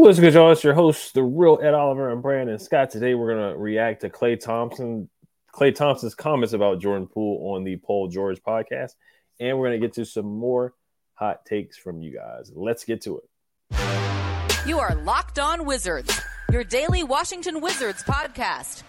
What's 0.00 0.18
good, 0.18 0.32
y'all? 0.32 0.50
It's 0.50 0.64
your 0.64 0.72
host, 0.72 1.12
the 1.12 1.22
real 1.22 1.58
Ed 1.62 1.74
Oliver 1.74 2.10
and 2.10 2.22
Brandon 2.22 2.58
Scott. 2.58 2.88
Today, 2.88 3.14
we're 3.14 3.34
going 3.34 3.52
to 3.52 3.58
react 3.58 4.00
to 4.00 4.08
Klay 4.08 4.40
Thompson 4.40 5.10
Klay 5.54 5.74
Thompson's 5.74 6.14
comments 6.14 6.54
about 6.54 6.80
Jordan 6.80 7.06
Poole 7.06 7.54
on 7.54 7.64
the 7.64 7.76
Paul 7.76 8.08
George 8.08 8.40
podcast. 8.42 8.92
And 9.40 9.58
we're 9.58 9.68
going 9.68 9.78
to 9.78 9.86
get 9.86 9.94
to 9.96 10.06
some 10.06 10.24
more 10.24 10.72
hot 11.12 11.44
takes 11.44 11.76
from 11.76 12.00
you 12.00 12.14
guys. 12.14 12.50
Let's 12.54 12.84
get 12.84 13.02
to 13.02 13.18
it. 13.18 14.66
You 14.66 14.78
are 14.78 14.94
Locked 14.94 15.38
On 15.38 15.66
Wizards, 15.66 16.18
your 16.50 16.64
daily 16.64 17.02
Washington 17.02 17.60
Wizards 17.60 18.02
podcast. 18.02 18.84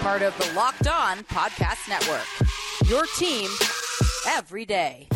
Part 0.00 0.22
of 0.22 0.36
the 0.38 0.50
Locked 0.54 0.88
On 0.88 1.18
Podcast 1.24 1.90
Network. 1.90 2.88
Your 2.88 3.04
team 3.18 3.50
every 4.28 4.64
day. 4.64 5.08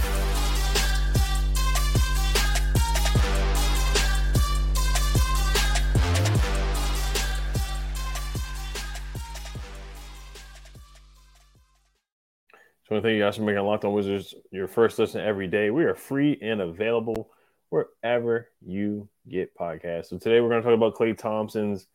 So 12.88 13.00
thank 13.00 13.16
you 13.16 13.20
guys 13.20 13.34
for 13.34 13.42
making 13.42 13.64
Locked 13.64 13.84
On 13.84 13.92
Wizards 13.92 14.32
your 14.52 14.68
first 14.68 14.96
listen 15.00 15.20
every 15.20 15.48
day. 15.48 15.70
We 15.70 15.82
are 15.86 15.96
free 15.96 16.38
and 16.40 16.60
available 16.60 17.32
wherever 17.68 18.48
you 18.64 19.08
get 19.28 19.56
podcasts. 19.58 20.06
So 20.06 20.18
today 20.18 20.40
we're 20.40 20.50
going 20.50 20.62
to 20.62 20.68
talk 20.68 20.76
about 20.76 20.94
Klay 20.94 21.18
Thompson's 21.18 21.88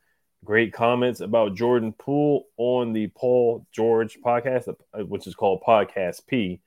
great 0.44 0.73
comments 0.73 1.22
about 1.22 1.56
Jordan 1.56 1.94
Poole 1.94 2.47
on 2.58 2.92
the 2.92 3.08
Paul 3.08 3.66
George 3.72 4.17
podcast, 4.19 4.67
uh, 4.67 5.06
which 5.06 5.28
is 5.28 5.34
called 5.34 5.62
Podcast 5.66 6.28
P. 6.28 6.59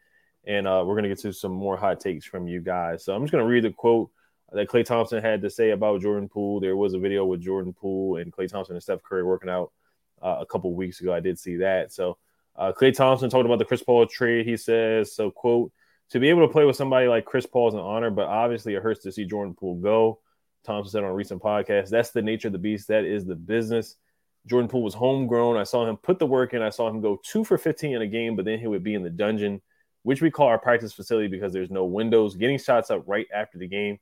And 0.46 0.66
uh, 0.66 0.82
we're 0.86 0.94
going 0.94 1.02
to 1.02 1.10
get 1.10 1.18
to 1.18 1.32
some 1.34 1.52
more 1.52 1.76
hot 1.76 2.00
takes 2.00 2.24
from 2.24 2.48
you 2.48 2.62
guys. 2.62 3.04
So 3.04 3.14
I'm 3.14 3.24
just 3.24 3.32
going 3.32 3.44
to 3.44 3.50
read 3.50 3.64
the 3.64 3.72
quote 3.72 4.10
that 4.54 4.68
Klay 4.68 4.86
Thompson 4.86 5.20
had 5.20 5.42
to 5.42 5.50
say 5.50 5.72
about 5.72 6.00
Jordan 6.00 6.30
Poole. 6.30 6.60
There 6.60 6.76
was 6.76 6.94
a 6.94 6.98
video 6.98 7.26
with 7.26 7.42
Jordan 7.42 7.74
Poole 7.74 8.16
and 8.16 8.32
Klay 8.32 8.48
Thompson 8.48 8.74
and 8.74 8.82
Steph 8.82 9.02
Curry 9.02 9.22
working 9.22 9.50
out 9.50 9.70
uh, 10.22 10.38
a 10.40 10.46
couple 10.46 10.72
weeks 10.72 11.02
ago. 11.02 11.12
I 11.12 11.20
did 11.20 11.38
see 11.38 11.56
that. 11.56 11.92
So 11.92 12.16
uh, 12.56 12.72
Klay 12.72 12.94
Thompson 12.94 13.30
talked 13.30 13.46
about 13.46 13.58
the 13.58 13.64
Chris 13.64 13.82
Paul 13.82 14.06
trade. 14.06 14.46
He 14.46 14.56
says, 14.56 15.14
so 15.14 15.30
quote, 15.30 15.72
to 16.10 16.20
be 16.20 16.28
able 16.28 16.46
to 16.46 16.52
play 16.52 16.64
with 16.64 16.76
somebody 16.76 17.08
like 17.08 17.24
Chris 17.24 17.46
Paul 17.46 17.68
is 17.68 17.74
an 17.74 17.80
honor, 17.80 18.10
but 18.10 18.26
obviously 18.26 18.74
it 18.74 18.82
hurts 18.82 19.02
to 19.02 19.12
see 19.12 19.24
Jordan 19.24 19.54
Poole 19.54 19.76
go. 19.76 20.20
Thompson 20.64 20.92
said 20.92 21.04
on 21.04 21.10
a 21.10 21.14
recent 21.14 21.42
podcast, 21.42 21.90
that's 21.90 22.10
the 22.10 22.22
nature 22.22 22.48
of 22.48 22.52
the 22.52 22.58
beast. 22.58 22.88
That 22.88 23.04
is 23.04 23.24
the 23.24 23.34
business. 23.34 23.96
Jordan 24.46 24.68
Poole 24.68 24.82
was 24.82 24.94
homegrown. 24.94 25.56
I 25.56 25.64
saw 25.64 25.88
him 25.88 25.96
put 25.96 26.18
the 26.18 26.26
work 26.26 26.54
in. 26.54 26.62
I 26.62 26.70
saw 26.70 26.88
him 26.88 27.00
go 27.00 27.18
two 27.22 27.44
for 27.44 27.58
15 27.58 27.96
in 27.96 28.02
a 28.02 28.06
game, 28.06 28.36
but 28.36 28.44
then 28.44 28.58
he 28.58 28.66
would 28.66 28.82
be 28.82 28.94
in 28.94 29.02
the 29.02 29.10
dungeon, 29.10 29.62
which 30.02 30.20
we 30.20 30.30
call 30.30 30.48
our 30.48 30.58
practice 30.58 30.92
facility 30.92 31.28
because 31.28 31.52
there's 31.52 31.70
no 31.70 31.84
windows, 31.84 32.36
getting 32.36 32.58
shots 32.58 32.90
up 32.90 33.04
right 33.06 33.26
after 33.34 33.58
the 33.58 33.68
game. 33.68 33.98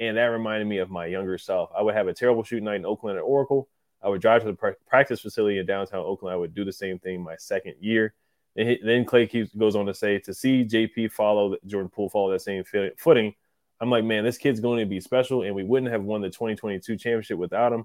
And 0.00 0.16
that 0.16 0.24
reminded 0.24 0.66
me 0.66 0.78
of 0.78 0.90
my 0.90 1.06
younger 1.06 1.38
self. 1.38 1.70
I 1.76 1.82
would 1.82 1.94
have 1.94 2.08
a 2.08 2.14
terrible 2.14 2.42
shooting 2.42 2.64
night 2.64 2.76
in 2.76 2.86
Oakland 2.86 3.16
at 3.16 3.22
Oracle. 3.22 3.68
I 4.04 4.08
would 4.08 4.20
drive 4.20 4.42
to 4.42 4.52
the 4.52 4.74
practice 4.86 5.20
facility 5.22 5.58
in 5.58 5.66
downtown 5.66 6.04
Oakland. 6.04 6.34
I 6.34 6.36
would 6.36 6.54
do 6.54 6.64
the 6.64 6.72
same 6.72 6.98
thing 6.98 7.22
my 7.22 7.36
second 7.36 7.74
year. 7.80 8.14
And 8.56 8.78
then 8.84 9.04
Klay 9.04 9.28
keeps, 9.28 9.54
goes 9.54 9.74
on 9.74 9.86
to 9.86 9.94
say 9.94 10.18
to 10.20 10.34
see 10.34 10.64
JP 10.64 11.10
follow 11.10 11.56
Jordan 11.66 11.88
Poole 11.88 12.10
follow 12.10 12.30
that 12.30 12.40
same 12.40 12.62
footing. 12.96 13.34
I'm 13.80 13.90
like, 13.90 14.04
man, 14.04 14.22
this 14.24 14.38
kid's 14.38 14.60
going 14.60 14.78
to 14.78 14.86
be 14.86 15.00
special, 15.00 15.42
and 15.42 15.54
we 15.54 15.64
wouldn't 15.64 15.90
have 15.90 16.04
won 16.04 16.20
the 16.20 16.30
2022 16.30 16.96
championship 16.96 17.38
without 17.38 17.72
him. 17.72 17.84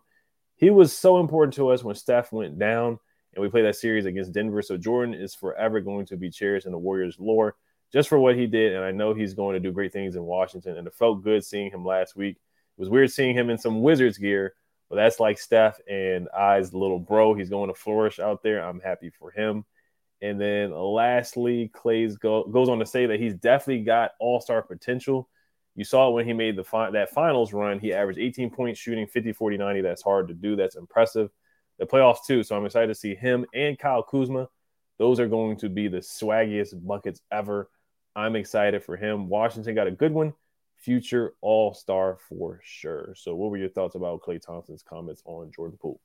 He 0.55 0.69
was 0.69 0.95
so 0.95 1.19
important 1.19 1.55
to 1.55 1.69
us 1.69 1.83
when 1.83 1.95
Steph 1.95 2.31
went 2.31 2.59
down, 2.59 2.99
and 3.33 3.41
we 3.41 3.49
played 3.49 3.65
that 3.65 3.75
series 3.77 4.05
against 4.05 4.31
Denver. 4.31 4.61
So 4.61 4.77
Jordan 4.77 5.15
is 5.15 5.33
forever 5.33 5.81
going 5.81 6.05
to 6.07 6.17
be 6.17 6.29
cherished 6.29 6.65
in 6.65 6.71
the 6.71 6.77
Warriors' 6.77 7.17
lore 7.19 7.55
just 7.91 8.07
for 8.07 8.19
what 8.19 8.35
he 8.35 8.45
did, 8.45 8.75
and 8.75 8.85
I 8.85 8.91
know 8.91 9.13
he's 9.13 9.33
going 9.33 9.55
to 9.55 9.59
do 9.59 9.71
great 9.71 9.91
things 9.91 10.15
in 10.15 10.23
Washington. 10.23 10.77
And 10.77 10.85
it 10.85 10.93
felt 10.93 11.23
good 11.23 11.43
seeing 11.43 11.71
him 11.71 11.83
last 11.83 12.15
week. 12.15 12.35
It 12.35 12.81
was 12.81 12.89
weird 12.89 13.11
seeing 13.11 13.35
him 13.35 13.49
in 13.49 13.57
some 13.57 13.81
Wizards 13.81 14.17
gear, 14.17 14.53
but 14.89 14.95
that's 14.95 15.19
like 15.19 15.37
Steph 15.37 15.79
and 15.87 16.27
I's 16.29 16.73
little 16.73 16.99
bro. 16.99 17.33
He's 17.33 17.49
going 17.49 17.69
to 17.69 17.79
flourish 17.79 18.19
out 18.19 18.41
there. 18.43 18.63
I'm 18.63 18.79
happy 18.79 19.11
for 19.11 19.31
him. 19.31 19.65
And 20.21 20.39
then 20.39 20.71
lastly, 20.71 21.71
Klay's 21.73 22.17
go, 22.17 22.43
goes 22.43 22.69
on 22.69 22.79
to 22.79 22.85
say 22.85 23.05
that 23.05 23.19
he's 23.19 23.35
definitely 23.35 23.83
got 23.83 24.11
all 24.19 24.41
star 24.41 24.61
potential. 24.61 25.29
You 25.75 25.85
saw 25.85 26.09
it 26.09 26.13
when 26.13 26.25
he 26.25 26.33
made 26.33 26.55
the 26.55 26.63
fi- 26.63 26.91
that 26.91 27.11
finals 27.11 27.53
run. 27.53 27.79
He 27.79 27.93
averaged 27.93 28.19
18 28.19 28.49
points, 28.49 28.79
shooting 28.79 29.07
50, 29.07 29.31
40, 29.31 29.57
90. 29.57 29.81
That's 29.81 30.01
hard 30.01 30.27
to 30.27 30.33
do. 30.33 30.55
That's 30.55 30.75
impressive. 30.75 31.29
The 31.77 31.85
playoffs, 31.85 32.25
too. 32.25 32.43
So 32.43 32.57
I'm 32.57 32.65
excited 32.65 32.87
to 32.87 32.95
see 32.95 33.15
him 33.15 33.45
and 33.53 33.79
Kyle 33.79 34.03
Kuzma. 34.03 34.49
Those 34.97 35.21
are 35.21 35.27
going 35.29 35.57
to 35.57 35.69
be 35.69 35.87
the 35.87 35.99
swaggiest 35.99 36.85
buckets 36.85 37.21
ever. 37.31 37.69
I'm 38.15 38.35
excited 38.35 38.83
for 38.83 38.97
him. 38.97 39.29
Washington 39.29 39.75
got 39.75 39.87
a 39.87 39.91
good 39.91 40.11
one. 40.11 40.33
Future 40.79 41.33
all 41.41 41.73
star 41.73 42.17
for 42.29 42.59
sure. 42.63 43.13
So, 43.15 43.35
what 43.35 43.51
were 43.51 43.57
your 43.57 43.69
thoughts 43.69 43.95
about 43.95 44.21
Klay 44.21 44.41
Thompson's 44.41 44.83
comments 44.83 45.21
on 45.25 45.51
Jordan 45.51 45.77
Poole? 45.81 45.99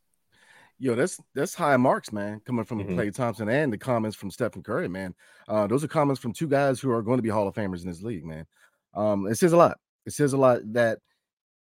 Yo, 0.80 0.96
that's 0.96 1.20
that's 1.34 1.54
high 1.54 1.76
marks, 1.76 2.12
man, 2.12 2.40
coming 2.44 2.64
from 2.64 2.80
mm-hmm. 2.80 2.98
Klay 2.98 3.14
Thompson 3.14 3.48
and 3.48 3.72
the 3.72 3.78
comments 3.78 4.16
from 4.16 4.30
Stephen 4.30 4.62
Curry, 4.62 4.88
man. 4.88 5.14
Uh, 5.48 5.68
those 5.68 5.84
are 5.84 5.88
comments 5.88 6.20
from 6.20 6.32
two 6.32 6.48
guys 6.48 6.80
who 6.80 6.90
are 6.90 7.02
going 7.02 7.18
to 7.18 7.22
be 7.22 7.28
Hall 7.28 7.46
of 7.46 7.54
Famers 7.54 7.82
in 7.82 7.88
this 7.88 8.02
league, 8.02 8.24
man. 8.24 8.46
Um, 8.94 9.26
it 9.26 9.36
says 9.36 9.52
a 9.52 9.56
lot. 9.56 9.78
It 10.06 10.12
says 10.12 10.32
a 10.32 10.36
lot 10.36 10.60
that 10.72 10.98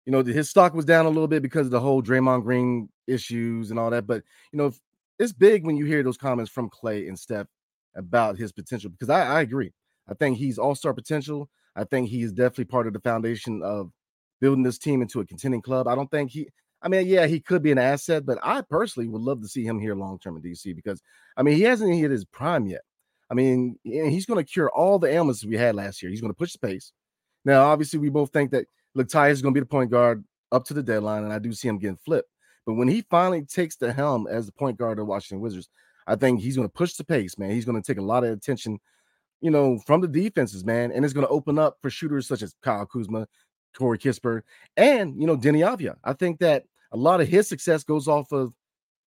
you 0.07 0.13
know 0.13 0.23
his 0.23 0.49
stock 0.49 0.73
was 0.73 0.87
down 0.87 1.05
a 1.05 1.11
little 1.11 1.29
bit 1.29 1.43
because 1.43 1.67
of 1.67 1.71
the 1.71 1.81
whole 1.81 2.03
Draymond 2.03 2.45
Green 2.45 2.89
issues 3.07 3.71
and 3.71 3.79
all 3.79 3.91
that. 3.91 4.07
But 4.07 4.23
you 4.51 4.59
know, 4.59 4.73
it's 5.19 5.33
big 5.33 5.67
when 5.67 5.77
you 5.77 5.85
hear 5.85 6.03
those 6.03 6.17
comments 6.17 6.51
from 6.51 6.71
Klay 6.71 7.07
and 7.09 7.19
Steph 7.19 7.47
about 7.95 8.39
his 8.39 8.53
potential 8.53 8.91
because 8.91 9.11
I, 9.11 9.27
I 9.27 9.41
agree. 9.43 9.73
I 10.09 10.15
think 10.15 10.39
he's 10.39 10.59
all 10.59 10.75
star 10.75 10.95
potential. 10.95 11.51
I 11.77 11.85
think 11.85 12.09
he 12.09 12.23
is 12.23 12.33
definitely 12.33 12.67
part 12.67 12.87
of 12.87 12.93
the 12.93 13.01
foundation 13.01 13.63
of 13.63 13.91
building 14.41 14.63
this 14.63 14.79
team 14.79 15.03
into 15.03 15.21
a 15.21 15.27
contending 15.27 15.63
club. 15.63 15.89
I 15.89 15.95
don't 15.95 16.11
think 16.11 16.31
he 16.31 16.49
I 16.83 16.89
mean, 16.89 17.07
yeah, 17.07 17.27
he 17.27 17.39
could 17.41 17.63
be 17.63 17.71
an 17.71 17.79
asset, 17.79 18.27
but 18.27 18.39
I 18.43 18.61
personally 18.61 19.09
would 19.09 19.23
love 19.23 19.41
to 19.43 19.49
see 19.49 19.65
him 19.65 19.79
here 19.79 19.95
long 19.95 20.19
term 20.19 20.37
in 20.37 20.43
DC 20.43 20.75
because 20.75 21.01
I 21.37 21.43
mean, 21.43 21.57
he 21.57 21.63
hasn't 21.63 21.95
hit 21.95 22.11
his 22.11 22.25
prime 22.25 22.67
yet. 22.67 22.83
I 23.31 23.35
mean, 23.35 23.79
he's 23.85 24.27
going 24.27 24.45
to 24.45 24.51
cure 24.53 24.71
all 24.71 24.99
the 24.99 25.09
ailments 25.09 25.45
we 25.45 25.57
had 25.57 25.75
last 25.75 26.03
year. 26.03 26.11
He's 26.11 26.21
going 26.21 26.33
to 26.33 26.37
push 26.37 26.53
the 26.53 26.59
pace. 26.59 26.93
Now, 27.45 27.63
obviously, 27.63 27.99
we 27.99 28.11
both 28.11 28.31
think 28.31 28.51
that 28.51 28.67
Ty 29.09 29.31
is 29.31 29.41
going 29.41 29.55
to 29.55 29.59
be 29.59 29.65
the 29.65 29.71
point 29.71 29.91
guard 29.91 30.23
up 30.51 30.65
to 30.67 30.75
the 30.75 30.83
deadline, 30.83 31.25
and 31.25 31.33
I 31.33 31.39
do 31.39 31.53
see 31.53 31.69
him 31.69 31.79
getting 31.79 31.99
flipped. 32.05 32.29
But 32.67 32.75
when 32.75 32.89
he 32.89 33.07
finally 33.11 33.43
takes 33.43 33.77
the 33.77 33.93
helm 33.93 34.27
as 34.31 34.47
the 34.47 34.53
point 34.53 34.77
guard 34.77 34.99
of 34.99 35.07
Washington 35.07 35.41
Wizards, 35.41 35.69
I 36.07 36.17
think 36.17 36.41
he's 36.41 36.57
going 36.57 36.69
to 36.69 36.73
push 36.73 36.95
the 36.95 37.05
pace, 37.05 37.39
man. 37.39 37.51
He's 37.51 37.65
going 37.65 37.81
to 37.81 37.87
take 37.87 37.99
a 37.99 38.05
lot 38.05 38.25
of 38.25 38.31
attention, 38.31 38.79
you 39.43 39.51
know, 39.51 39.79
from 39.81 40.01
the 40.01 40.09
defenses, 40.09 40.65
man, 40.65 40.93
and 40.93 41.05
it's 41.05 41.13
going 41.13 41.27
to 41.27 41.33
open 41.33 41.59
up 41.59 41.77
for 41.83 41.91
shooters 41.91 42.29
such 42.29 42.43
as 42.43 42.55
Kyle 42.63 42.87
Kuzma, 42.87 43.27
Corey 43.77 43.99
Kispert, 43.99 44.43
and 44.77 45.21
you 45.21 45.27
know, 45.27 45.37
Deni 45.37 45.59
Avdija. 45.59 45.97
I 46.05 46.13
think 46.15 46.39
that 46.39 46.65
a 46.93 46.97
lot 46.97 47.21
of 47.21 47.29
his 47.29 47.49
success 47.49 47.83
goes 47.83 48.07
off 48.07 48.31
of, 48.33 48.53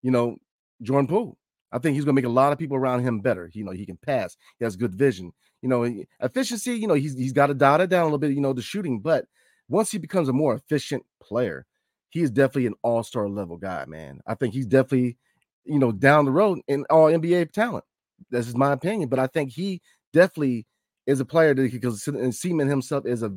you 0.04 0.12
know, 0.12 0.38
Jordan 0.84 1.08
Poole. 1.08 1.38
I 1.72 1.80
think 1.80 1.96
he's 1.96 2.06
going 2.06 2.16
to 2.16 2.22
make 2.22 2.30
a 2.30 2.34
lot 2.34 2.52
of 2.52 2.60
people 2.60 2.78
around 2.78 3.02
him 3.02 3.20
better. 3.20 3.50
You 3.54 3.64
know, 3.64 3.72
he 3.72 3.86
can 3.86 3.98
pass. 3.98 4.38
He 4.60 4.66
has 4.66 4.76
good 4.76 4.96
vision. 4.96 5.34
You 5.62 5.70
know, 5.70 5.84
efficiency. 6.22 6.74
You 6.76 6.88
know, 6.88 6.94
he's 6.94 7.18
he's 7.18 7.34
got 7.34 7.48
to 7.48 7.54
dial 7.54 7.82
it 7.82 7.90
down 7.90 8.04
a 8.04 8.06
little 8.06 8.20
bit. 8.20 8.32
You 8.32 8.42
know, 8.42 8.54
the 8.54 8.62
shooting, 8.62 9.00
but 9.00 9.26
once 9.68 9.92
he 9.92 9.98
becomes 9.98 10.30
a 10.30 10.34
more 10.34 10.56
efficient 10.56 11.04
player, 11.22 11.66
he 12.10 12.22
is 12.22 12.32
definitely 12.32 12.68
an 12.68 12.76
all 12.84 13.04
star 13.04 13.28
level 13.28 13.58
guy. 13.58 13.86
Man, 13.86 14.22
I 14.28 14.36
think 14.36 14.54
he's 14.54 14.68
definitely, 14.68 15.18
you 15.66 15.80
know, 15.80 15.92
down 15.92 16.26
the 16.26 16.32
road 16.32 16.60
in 16.68 16.86
all 16.90 17.06
NBA 17.06 17.52
talent. 17.52 17.84
This 18.30 18.48
is 18.48 18.56
my 18.56 18.74
opinion, 18.74 19.10
but 19.10 19.20
I 19.20 19.28
think 19.28 19.52
he 19.52 19.82
definitely 20.14 20.66
is 21.06 21.20
a 21.20 21.26
player 21.26 21.54
that 21.54 21.72
he 21.72 21.80
can 21.80 21.96
cement 22.32 22.70
himself 22.70 23.06
is 23.06 23.24
a 23.24 23.34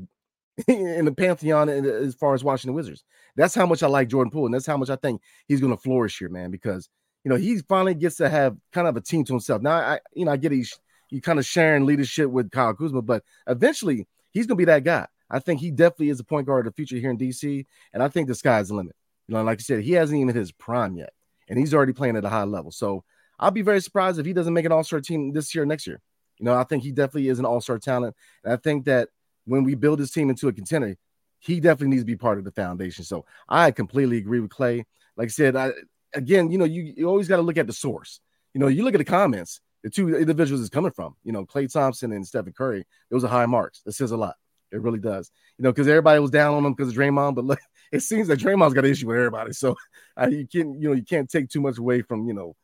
in 0.68 1.06
the 1.06 1.12
pantheon 1.12 1.68
uh, 1.68 1.72
as 1.72 2.14
far 2.14 2.34
as 2.34 2.44
watching 2.44 2.68
the 2.68 2.74
Wizards. 2.74 3.04
That's 3.36 3.54
how 3.54 3.64
much 3.64 3.82
I 3.82 3.86
like 3.86 4.08
Jordan 4.08 4.30
Poole, 4.30 4.46
and 4.46 4.54
that's 4.54 4.66
how 4.66 4.76
much 4.76 4.90
I 4.90 4.96
think 4.96 5.22
he's 5.48 5.60
going 5.60 5.74
to 5.74 5.80
flourish 5.82 6.18
here, 6.18 6.28
man. 6.28 6.50
Because 6.50 6.90
you 7.24 7.30
know 7.30 7.36
he 7.36 7.58
finally 7.60 7.94
gets 7.94 8.16
to 8.16 8.28
have 8.28 8.56
kind 8.72 8.86
of 8.86 8.96
a 8.96 9.00
team 9.00 9.24
to 9.24 9.32
himself. 9.32 9.62
Now, 9.62 9.76
I 9.76 10.00
you 10.14 10.26
know 10.26 10.32
I 10.32 10.36
get 10.36 10.52
he's 10.52 10.78
he 11.08 11.20
kind 11.20 11.38
of 11.38 11.46
sharing 11.46 11.86
leadership 11.86 12.30
with 12.30 12.50
Kyle 12.50 12.74
Kuzma, 12.74 13.02
but 13.02 13.22
eventually 13.46 14.06
he's 14.32 14.46
going 14.46 14.56
to 14.56 14.60
be 14.60 14.66
that 14.66 14.84
guy. 14.84 15.06
I 15.30 15.38
think 15.38 15.60
he 15.60 15.70
definitely 15.70 16.10
is 16.10 16.20
a 16.20 16.24
point 16.24 16.46
guard 16.46 16.66
of 16.66 16.72
the 16.72 16.76
future 16.76 16.96
here 16.96 17.10
in 17.10 17.16
DC, 17.16 17.64
and 17.94 18.02
I 18.02 18.08
think 18.08 18.28
the 18.28 18.34
sky's 18.34 18.68
the 18.68 18.74
limit. 18.74 18.94
You 19.28 19.34
know, 19.34 19.42
like 19.42 19.60
you 19.60 19.64
said, 19.64 19.80
he 19.80 19.92
hasn't 19.92 20.18
even 20.18 20.34
hit 20.34 20.38
his 20.38 20.52
prime 20.52 20.96
yet, 20.96 21.14
and 21.48 21.58
he's 21.58 21.72
already 21.72 21.94
playing 21.94 22.16
at 22.16 22.24
a 22.26 22.28
high 22.28 22.44
level. 22.44 22.70
So 22.70 23.04
I'll 23.38 23.50
be 23.50 23.62
very 23.62 23.80
surprised 23.80 24.18
if 24.18 24.26
he 24.26 24.34
doesn't 24.34 24.52
make 24.52 24.66
an 24.66 24.72
All 24.72 24.84
Star 24.84 25.00
team 25.00 25.32
this 25.32 25.54
year, 25.54 25.64
next 25.64 25.86
year. 25.86 26.00
You 26.42 26.46
know, 26.46 26.54
I 26.56 26.64
think 26.64 26.82
he 26.82 26.90
definitely 26.90 27.28
is 27.28 27.38
an 27.38 27.44
All 27.44 27.60
Star 27.60 27.78
talent, 27.78 28.16
and 28.42 28.52
I 28.52 28.56
think 28.56 28.86
that 28.86 29.10
when 29.44 29.62
we 29.62 29.76
build 29.76 30.00
this 30.00 30.10
team 30.10 30.28
into 30.28 30.48
a 30.48 30.52
contender, 30.52 30.96
he 31.38 31.60
definitely 31.60 31.90
needs 31.90 32.02
to 32.02 32.06
be 32.06 32.16
part 32.16 32.36
of 32.38 32.42
the 32.42 32.50
foundation. 32.50 33.04
So 33.04 33.24
I 33.48 33.70
completely 33.70 34.16
agree 34.16 34.40
with 34.40 34.50
Klay. 34.50 34.84
Like 35.16 35.26
I 35.26 35.28
said, 35.28 35.54
I 35.54 35.70
again, 36.14 36.50
you 36.50 36.58
know, 36.58 36.64
you, 36.64 36.94
you 36.96 37.08
always 37.08 37.28
got 37.28 37.36
to 37.36 37.42
look 37.42 37.58
at 37.58 37.68
the 37.68 37.72
source. 37.72 38.18
You 38.54 38.60
know, 38.60 38.66
you 38.66 38.82
look 38.82 38.94
at 38.94 38.98
the 38.98 39.04
comments, 39.04 39.60
the 39.84 39.90
two 39.90 40.16
individuals 40.16 40.60
is 40.60 40.68
coming 40.68 40.90
from, 40.90 41.14
you 41.22 41.30
know, 41.30 41.46
Klay 41.46 41.72
Thompson 41.72 42.10
and 42.10 42.26
Stephen 42.26 42.52
Curry. 42.52 42.86
Those 43.08 43.22
are 43.22 43.28
high 43.28 43.46
marks. 43.46 43.82
That 43.82 43.92
says 43.92 44.10
a 44.10 44.16
lot. 44.16 44.34
It 44.72 44.82
really 44.82 44.98
does. 44.98 45.30
You 45.58 45.62
know, 45.62 45.70
because 45.70 45.86
everybody 45.86 46.18
was 46.18 46.32
down 46.32 46.54
on 46.54 46.66
him 46.66 46.74
because 46.74 46.88
of 46.88 46.94
Draymond, 46.96 47.36
but 47.36 47.44
look, 47.44 47.60
it 47.92 48.00
seems 48.00 48.26
that 48.26 48.40
Draymond's 48.40 48.74
got 48.74 48.84
an 48.84 48.90
issue 48.90 49.06
with 49.06 49.16
everybody. 49.16 49.52
So 49.52 49.76
uh, 50.20 50.26
you 50.26 50.48
can't, 50.48 50.80
you 50.80 50.88
know, 50.88 50.94
you 50.96 51.04
can't 51.04 51.30
take 51.30 51.50
too 51.50 51.60
much 51.60 51.78
away 51.78 52.02
from, 52.02 52.26
you 52.26 52.34
know, 52.34 52.56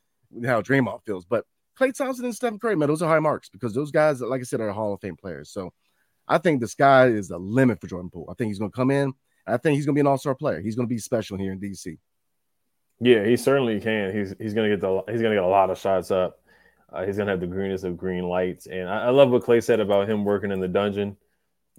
how 0.44 0.62
Draymond 0.62 1.04
feels. 1.04 1.24
But 1.24 1.44
Klay 1.78 1.96
Thompson 1.96 2.24
and 2.24 2.34
Stephen 2.34 2.58
Curry, 2.58 2.76
man, 2.76 2.88
those 2.88 3.02
are 3.02 3.08
high 3.08 3.20
marks 3.20 3.48
because 3.48 3.74
those 3.74 3.90
guys, 3.90 4.20
like 4.20 4.40
I 4.40 4.44
said, 4.44 4.60
are 4.60 4.70
Hall 4.70 4.94
of 4.94 5.00
Fame 5.00 5.16
players. 5.16 5.50
So 5.50 5.72
I 6.26 6.38
think 6.38 6.60
the 6.60 6.68
sky 6.68 7.06
is 7.06 7.28
the 7.28 7.38
limit 7.38 7.80
for 7.80 7.86
Jordan 7.86 8.10
Poole. 8.10 8.28
I 8.30 8.34
think 8.34 8.48
he's 8.48 8.58
going 8.58 8.70
to 8.70 8.76
come 8.76 8.90
in. 8.90 9.12
I 9.46 9.56
think 9.56 9.76
he's 9.76 9.86
going 9.86 9.94
to 9.94 9.98
be 9.98 10.00
an 10.00 10.06
All 10.06 10.18
Star 10.18 10.34
player. 10.34 10.60
He's 10.60 10.74
going 10.74 10.88
to 10.88 10.94
be 10.94 10.98
special 10.98 11.38
here 11.38 11.52
in 11.52 11.60
DC. 11.60 11.98
Yeah, 13.00 13.24
he 13.24 13.36
certainly 13.36 13.80
can. 13.80 14.14
He's 14.14 14.34
he's 14.38 14.54
going 14.54 14.70
to 14.70 14.76
get 14.76 14.80
the 14.80 15.02
he's 15.10 15.22
going 15.22 15.32
to 15.32 15.40
get 15.40 15.44
a 15.44 15.46
lot 15.46 15.70
of 15.70 15.78
shots 15.78 16.10
up. 16.10 16.40
Uh, 16.92 17.04
he's 17.04 17.16
going 17.16 17.26
to 17.26 17.32
have 17.32 17.40
the 17.40 17.46
greenest 17.46 17.84
of 17.84 17.96
green 17.96 18.24
lights, 18.24 18.66
and 18.66 18.88
I, 18.88 19.04
I, 19.04 19.10
love 19.10 19.30
what 19.30 19.44
Klay 19.44 19.62
said 19.62 19.78
about 19.78 20.08
him 20.08 20.24
working 20.24 20.50
in 20.50 20.58
the 20.58 20.68
dungeon, 20.68 21.18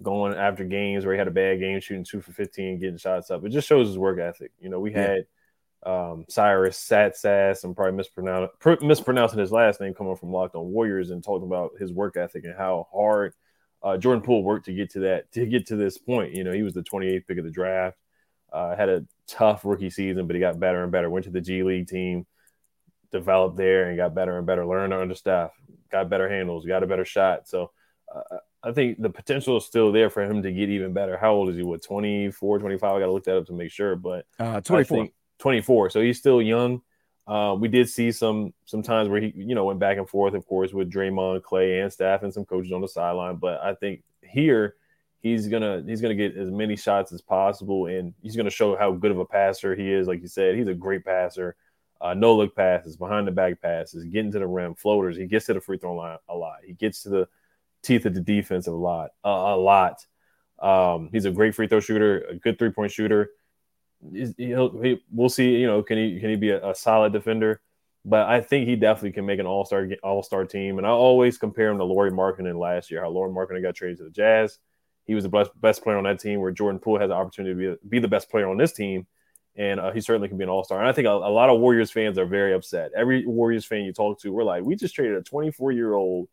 going 0.00 0.34
after 0.34 0.62
games 0.64 1.04
where 1.04 1.14
he 1.14 1.18
had 1.18 1.26
a 1.26 1.32
bad 1.32 1.58
game, 1.58 1.80
shooting 1.80 2.04
two 2.04 2.20
for 2.20 2.32
fifteen, 2.32 2.78
getting 2.78 2.96
shots 2.96 3.30
up. 3.30 3.44
It 3.44 3.50
just 3.50 3.68
shows 3.68 3.88
his 3.88 3.98
work 3.98 4.18
ethic. 4.18 4.52
You 4.60 4.70
know, 4.70 4.80
we 4.80 4.92
yeah. 4.92 5.00
had 5.00 5.26
um, 5.84 6.24
Cyrus 6.28 6.78
Saatsaz. 6.78 7.64
I'm 7.64 7.74
probably 7.74 7.96
mispronounce, 7.96 8.50
mispronouncing 8.82 9.38
his 9.38 9.52
last 9.52 9.80
name 9.80 9.94
coming 9.94 10.16
from 10.16 10.32
Locked 10.32 10.54
On 10.54 10.70
Warriors 10.70 11.10
and 11.10 11.24
talking 11.24 11.46
about 11.46 11.72
his 11.78 11.92
work 11.92 12.16
ethic 12.16 12.44
and 12.44 12.54
how 12.56 12.88
hard 12.92 13.34
uh, 13.82 13.96
Jordan 13.96 14.22
Poole 14.22 14.42
worked 14.42 14.66
to 14.66 14.74
get 14.74 14.90
to 14.90 15.00
that 15.00 15.32
to 15.32 15.46
get 15.46 15.66
to 15.66 15.76
this 15.76 15.96
point. 15.98 16.34
You 16.34 16.44
know, 16.44 16.52
he 16.52 16.62
was 16.62 16.74
the 16.74 16.82
28th 16.82 17.26
pick 17.26 17.38
of 17.38 17.44
the 17.44 17.50
draft. 17.50 17.96
Uh, 18.52 18.76
had 18.76 18.88
a 18.88 19.04
tough 19.26 19.64
rookie 19.64 19.90
season, 19.90 20.26
but 20.26 20.34
he 20.34 20.40
got 20.40 20.58
better 20.58 20.82
and 20.82 20.92
better. 20.92 21.08
Went 21.08 21.24
to 21.24 21.30
the 21.30 21.40
G 21.40 21.62
League 21.62 21.86
team, 21.86 22.26
developed 23.12 23.56
there, 23.56 23.88
and 23.88 23.96
got 23.96 24.14
better 24.14 24.36
and 24.36 24.46
better. 24.46 24.66
Learned 24.66 24.92
under 24.92 25.14
Steph, 25.14 25.52
got 25.90 26.10
better 26.10 26.28
handles, 26.28 26.66
got 26.66 26.82
a 26.82 26.86
better 26.86 27.04
shot. 27.04 27.48
So 27.48 27.70
uh, 28.14 28.38
I 28.62 28.72
think 28.72 29.00
the 29.00 29.08
potential 29.08 29.56
is 29.56 29.64
still 29.64 29.92
there 29.92 30.10
for 30.10 30.22
him 30.22 30.42
to 30.42 30.52
get 30.52 30.68
even 30.68 30.92
better. 30.92 31.16
How 31.16 31.32
old 31.32 31.48
is 31.48 31.56
he? 31.56 31.62
What 31.62 31.82
24, 31.82 32.58
25? 32.58 32.90
I 32.90 32.98
got 32.98 33.06
to 33.06 33.12
look 33.12 33.24
that 33.24 33.38
up 33.38 33.46
to 33.46 33.52
make 33.52 33.70
sure. 33.70 33.96
But 33.96 34.26
uh, 34.38 34.60
24. 34.60 35.08
24. 35.40 35.90
So 35.90 36.00
he's 36.00 36.18
still 36.18 36.40
young. 36.40 36.82
Uh, 37.26 37.54
we 37.54 37.68
did 37.68 37.88
see 37.88 38.12
some 38.12 38.52
some 38.64 38.82
times 38.82 39.08
where 39.08 39.20
he, 39.20 39.32
you 39.36 39.54
know, 39.54 39.64
went 39.64 39.78
back 39.78 39.98
and 39.98 40.08
forth, 40.08 40.34
of 40.34 40.46
course, 40.46 40.72
with 40.72 40.90
Draymond, 40.90 41.42
Klay, 41.42 41.82
and 41.82 41.92
Steph, 41.92 42.22
and 42.22 42.32
some 42.32 42.44
coaches 42.44 42.72
on 42.72 42.80
the 42.80 42.88
sideline. 42.88 43.36
But 43.36 43.60
I 43.62 43.74
think 43.74 44.02
here 44.22 44.76
he's 45.20 45.48
gonna 45.48 45.82
he's 45.86 46.00
gonna 46.00 46.14
get 46.14 46.36
as 46.36 46.50
many 46.50 46.76
shots 46.76 47.12
as 47.12 47.22
possible, 47.22 47.86
and 47.86 48.14
he's 48.22 48.36
gonna 48.36 48.50
show 48.50 48.76
how 48.76 48.92
good 48.92 49.10
of 49.10 49.18
a 49.18 49.24
passer 49.24 49.74
he 49.74 49.92
is. 49.92 50.08
Like 50.08 50.22
you 50.22 50.28
said, 50.28 50.56
he's 50.56 50.66
a 50.66 50.74
great 50.74 51.04
passer. 51.04 51.56
Uh, 52.00 52.14
no 52.14 52.34
look 52.34 52.56
passes, 52.56 52.96
behind 52.96 53.26
the 53.26 53.32
back 53.32 53.60
passes, 53.60 54.04
getting 54.04 54.32
to 54.32 54.38
the 54.38 54.46
rim, 54.46 54.74
floaters. 54.74 55.18
He 55.18 55.26
gets 55.26 55.46
to 55.46 55.54
the 55.54 55.60
free 55.60 55.76
throw 55.76 55.94
line 55.94 56.16
a 56.30 56.34
lot. 56.34 56.56
He 56.66 56.72
gets 56.72 57.02
to 57.02 57.10
the 57.10 57.28
teeth 57.82 58.06
of 58.06 58.14
the 58.14 58.20
defense 58.20 58.66
a 58.66 58.72
lot, 58.72 59.10
uh, 59.24 59.28
a 59.28 59.56
lot. 59.56 60.04
Um, 60.58 61.10
he's 61.12 61.26
a 61.26 61.30
great 61.30 61.54
free 61.54 61.68
throw 61.68 61.80
shooter, 61.80 62.22
a 62.22 62.34
good 62.36 62.58
three 62.58 62.70
point 62.70 62.90
shooter 62.90 63.30
he'll, 64.36 64.80
he, 64.80 65.02
we'll 65.10 65.28
see. 65.28 65.56
You 65.56 65.66
know, 65.66 65.82
can 65.82 65.98
he 65.98 66.20
can 66.20 66.30
he 66.30 66.36
be 66.36 66.50
a, 66.50 66.70
a, 66.70 66.74
solid 66.74 67.12
defender? 67.12 67.60
But 68.04 68.28
I 68.28 68.40
think 68.40 68.66
he 68.66 68.76
definitely 68.76 69.12
can 69.12 69.26
make 69.26 69.40
an 69.40 69.46
all 69.46 69.64
star 69.64 69.88
all 70.02 70.22
star 70.22 70.44
team. 70.44 70.78
And 70.78 70.86
I 70.86 70.90
always 70.90 71.38
compare 71.38 71.70
him 71.70 71.78
to 71.78 71.84
Lauri 71.84 72.10
Markkanen 72.10 72.58
last 72.58 72.90
year. 72.90 73.02
How 73.02 73.10
Lauri 73.10 73.30
Markkanen 73.30 73.62
got 73.62 73.74
traded 73.74 73.98
to 73.98 74.04
the 74.04 74.10
Jazz. 74.10 74.58
He 75.06 75.14
was 75.14 75.24
the 75.24 75.30
best 75.30 75.50
best 75.60 75.82
player 75.82 75.98
on 75.98 76.04
that 76.04 76.20
team. 76.20 76.40
Where 76.40 76.52
Jordan 76.52 76.80
Poole 76.80 76.98
has 76.98 77.08
the 77.08 77.14
opportunity 77.14 77.54
to 77.54 77.76
be, 77.76 77.88
be 77.88 77.98
the 77.98 78.08
best 78.08 78.30
player 78.30 78.48
on 78.48 78.56
this 78.56 78.72
team, 78.72 79.06
and 79.56 79.80
uh, 79.80 79.92
he 79.92 80.00
certainly 80.00 80.28
can 80.28 80.38
be 80.38 80.44
an 80.44 80.50
all 80.50 80.64
star. 80.64 80.80
And 80.80 80.88
I 80.88 80.92
think 80.92 81.06
a, 81.06 81.10
a 81.10 81.32
lot 81.32 81.50
of 81.50 81.60
Warriors 81.60 81.90
fans 81.90 82.18
are 82.18 82.26
very 82.26 82.54
upset. 82.54 82.92
Every 82.96 83.26
Warriors 83.26 83.66
fan 83.66 83.84
you 83.84 83.92
talk 83.92 84.20
to, 84.20 84.32
we're 84.32 84.44
like, 84.44 84.64
we 84.64 84.76
just 84.76 84.94
traded 84.94 85.16
a 85.16 85.22
24 85.22 85.72
year 85.72 85.94
old 85.94 86.28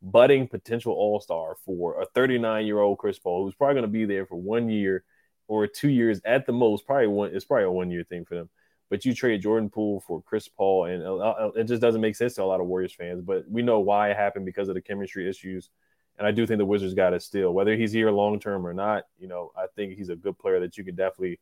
budding 0.00 0.46
potential 0.46 0.92
all 0.92 1.20
star 1.20 1.56
for 1.64 2.00
a 2.00 2.06
39 2.14 2.66
year 2.66 2.78
old 2.78 2.98
Chris 2.98 3.18
Paul, 3.18 3.44
who's 3.44 3.54
probably 3.54 3.74
going 3.74 3.82
to 3.82 3.88
be 3.88 4.04
there 4.04 4.26
for 4.26 4.36
one 4.36 4.68
year 4.68 5.02
or 5.48 5.66
two 5.66 5.88
years 5.88 6.20
at 6.24 6.46
the 6.46 6.52
most. 6.52 6.86
Probably 6.86 7.08
one. 7.08 7.34
It's 7.34 7.44
probably 7.44 7.64
a 7.64 7.70
one 7.70 7.90
year 7.90 8.04
thing 8.04 8.24
for 8.24 8.36
them. 8.36 8.48
But 8.90 9.04
you 9.04 9.12
trade 9.12 9.42
Jordan 9.42 9.68
Poole 9.68 10.00
for 10.06 10.22
Chris 10.22 10.48
Paul, 10.48 10.86
and 10.86 11.02
uh, 11.02 11.16
uh, 11.16 11.50
it 11.56 11.64
just 11.64 11.82
doesn't 11.82 12.00
make 12.00 12.16
sense 12.16 12.34
to 12.34 12.42
a 12.42 12.44
lot 12.44 12.60
of 12.60 12.66
Warriors 12.66 12.94
fans. 12.94 13.20
But 13.20 13.50
we 13.50 13.62
know 13.62 13.80
why 13.80 14.10
it 14.10 14.16
happened 14.16 14.46
because 14.46 14.68
of 14.68 14.74
the 14.74 14.80
chemistry 14.80 15.28
issues. 15.28 15.68
And 16.16 16.26
I 16.26 16.30
do 16.32 16.46
think 16.46 16.58
the 16.58 16.64
Wizards 16.64 16.94
got 16.94 17.12
it 17.12 17.22
still. 17.22 17.52
Whether 17.52 17.76
he's 17.76 17.92
here 17.92 18.10
long 18.10 18.40
term 18.40 18.66
or 18.66 18.72
not, 18.72 19.04
you 19.18 19.28
know, 19.28 19.52
I 19.56 19.66
think 19.76 19.96
he's 19.96 20.08
a 20.08 20.16
good 20.16 20.38
player 20.38 20.60
that 20.60 20.76
you 20.76 20.84
can 20.84 20.94
definitely 20.94 21.38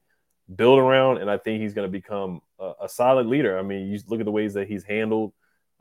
build 0.54 0.78
around. 0.78 1.18
And 1.18 1.30
I 1.30 1.38
think 1.38 1.62
he's 1.62 1.72
going 1.72 1.88
to 1.88 1.92
become 1.92 2.40
a, 2.58 2.72
a, 2.82 2.88
solid 2.88 3.26
leader. 3.26 3.58
I 3.58 3.62
mean, 3.62 3.86
you 3.86 3.98
look 4.06 4.20
at 4.20 4.26
the 4.26 4.32
ways 4.32 4.54
that 4.54 4.68
he's 4.68 4.84
handled 4.84 5.32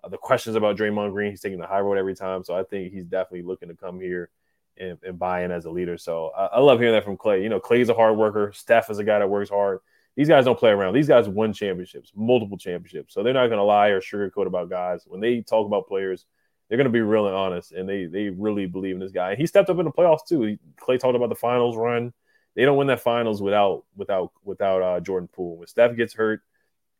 uh, 0.03 0.07
the 0.07 0.17
questions 0.17 0.55
about 0.55 0.77
Draymond 0.77 1.11
Green. 1.11 1.31
He's 1.31 1.41
taking 1.41 1.59
the 1.59 1.67
high 1.67 1.81
road 1.81 1.97
every 1.97 2.15
time. 2.15 2.43
So 2.43 2.55
I 2.55 2.63
think 2.63 2.93
he's 2.93 3.05
definitely 3.05 3.43
looking 3.43 3.69
to 3.69 3.75
come 3.75 3.99
here 3.99 4.29
and, 4.77 4.97
and 5.03 5.17
buy 5.17 5.43
in 5.43 5.51
as 5.51 5.65
a 5.65 5.69
leader. 5.69 5.97
So 5.97 6.31
I, 6.37 6.45
I, 6.45 6.59
love 6.59 6.79
hearing 6.79 6.93
that 6.93 7.03
from 7.03 7.17
Klay. 7.17 7.41
You 7.41 7.49
know, 7.49 7.59
Klay's 7.59 7.89
a 7.89 7.93
hard 7.93 8.17
worker. 8.17 8.51
Steph 8.53 8.89
is 8.89 8.99
a 8.99 9.03
guy 9.03 9.19
that 9.19 9.29
works 9.29 9.49
hard. 9.49 9.79
These 10.15 10.29
guys 10.29 10.45
don't 10.45 10.57
play 10.57 10.71
around. 10.71 10.93
These 10.93 11.07
guys 11.07 11.27
won 11.27 11.53
championships, 11.53 12.11
multiple 12.15 12.57
championships. 12.57 13.13
So 13.13 13.21
they're 13.21 13.33
not 13.33 13.47
going 13.47 13.59
to 13.59 13.63
lie 13.63 13.89
or 13.89 14.01
sugarcoat 14.01 14.47
about 14.47 14.69
guys. 14.69 15.03
When 15.05 15.19
they 15.19 15.41
talk 15.41 15.65
about 15.65 15.87
players, 15.87 16.25
they're 16.67 16.77
going 16.77 16.85
to 16.85 16.91
be 16.91 17.01
real 17.01 17.27
and 17.27 17.35
honest, 17.35 17.73
and 17.73 17.87
they 17.87 18.05
they 18.05 18.29
really 18.29 18.65
believe 18.65 18.95
in 18.95 18.99
this 18.99 19.11
guy. 19.11 19.31
And 19.31 19.39
he 19.39 19.45
stepped 19.45 19.69
up 19.69 19.77
in 19.77 19.85
the 19.85 19.91
playoffs 19.91 20.25
too. 20.27 20.41
He, 20.41 20.59
Klay 20.77 20.99
talked 20.99 21.15
about 21.15 21.29
the 21.29 21.35
finals 21.35 21.77
run. 21.77 22.13
They 22.55 22.63
don't 22.63 22.77
win 22.77 22.87
that 22.87 23.01
finals 23.01 23.41
without 23.41 23.83
without 23.95 24.31
without 24.43 24.81
uh, 24.81 24.99
Jordan 24.99 25.29
Poole. 25.31 25.57
When 25.57 25.67
Steph 25.67 25.95
gets 25.95 26.13
hurt, 26.13 26.41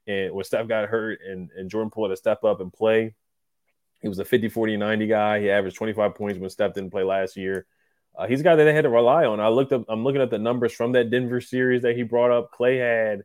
and 0.06 0.34
when 0.34 0.44
Steph 0.44 0.68
got 0.68 0.90
hurt, 0.90 1.20
and 1.26 1.50
and 1.56 1.70
Jordan 1.70 1.90
Poole 1.90 2.06
had 2.06 2.14
to 2.14 2.18
step 2.18 2.44
up 2.44 2.60
and 2.62 2.72
play, 2.72 3.16
he 4.02 4.08
was 4.08 4.20
a 4.20 4.26
50, 4.26 4.50
40, 4.50 4.78
90 4.78 5.08
guy. 5.08 5.40
He 5.40 5.50
averaged 5.50 5.78
25 5.78 6.16
points 6.16 6.40
when 6.40 6.50
Steph 6.50 6.74
didn't 6.74 6.92
play 6.92 7.04
last 7.04 7.38
year. 7.38 7.66
Uh, 8.18 8.28
he's 8.28 8.42
a 8.42 8.44
guy 8.44 8.56
that 8.56 8.64
they 8.64 8.74
had 8.74 8.84
to 8.84 8.90
rely 8.90 9.26
on. 9.26 9.40
I 9.40 9.50
looked 9.50 9.74
up. 9.74 9.86
I'm 9.90 10.04
looking 10.04 10.22
at 10.22 10.30
the 10.30 10.40
numbers 10.40 10.74
from 10.74 10.94
that 10.94 11.10
Denver 11.10 11.42
series 11.42 11.82
that 11.82 11.96
he 11.96 12.04
brought 12.04 12.32
up. 12.32 12.52
Klay 12.54 12.80
had 12.80 13.24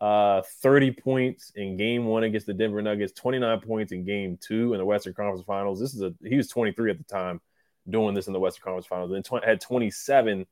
uh, 0.00 0.42
30 0.62 0.92
points 0.92 1.52
in 1.54 1.76
Game 1.76 2.06
One 2.06 2.24
against 2.24 2.46
the 2.46 2.54
Denver 2.54 2.82
Nuggets, 2.82 3.12
29 3.12 3.60
points 3.60 3.92
in 3.92 4.04
Game 4.04 4.38
Two 4.40 4.72
in 4.72 4.78
the 4.78 4.84
Western 4.84 5.14
Conference 5.14 5.44
Finals. 5.46 5.80
This 5.80 5.94
is 5.94 6.02
a 6.02 6.12
he 6.24 6.36
was 6.36 6.48
23 6.48 6.90
at 6.90 6.98
the 6.98 7.04
time 7.04 7.40
doing 7.88 8.14
this 8.14 8.26
in 8.26 8.32
the 8.32 8.40
Western 8.40 8.64
Conference 8.64 8.86
Finals. 8.86 9.10
Then 9.12 9.22
tw- 9.22 9.44
had 9.44 9.60
27 9.60 10.46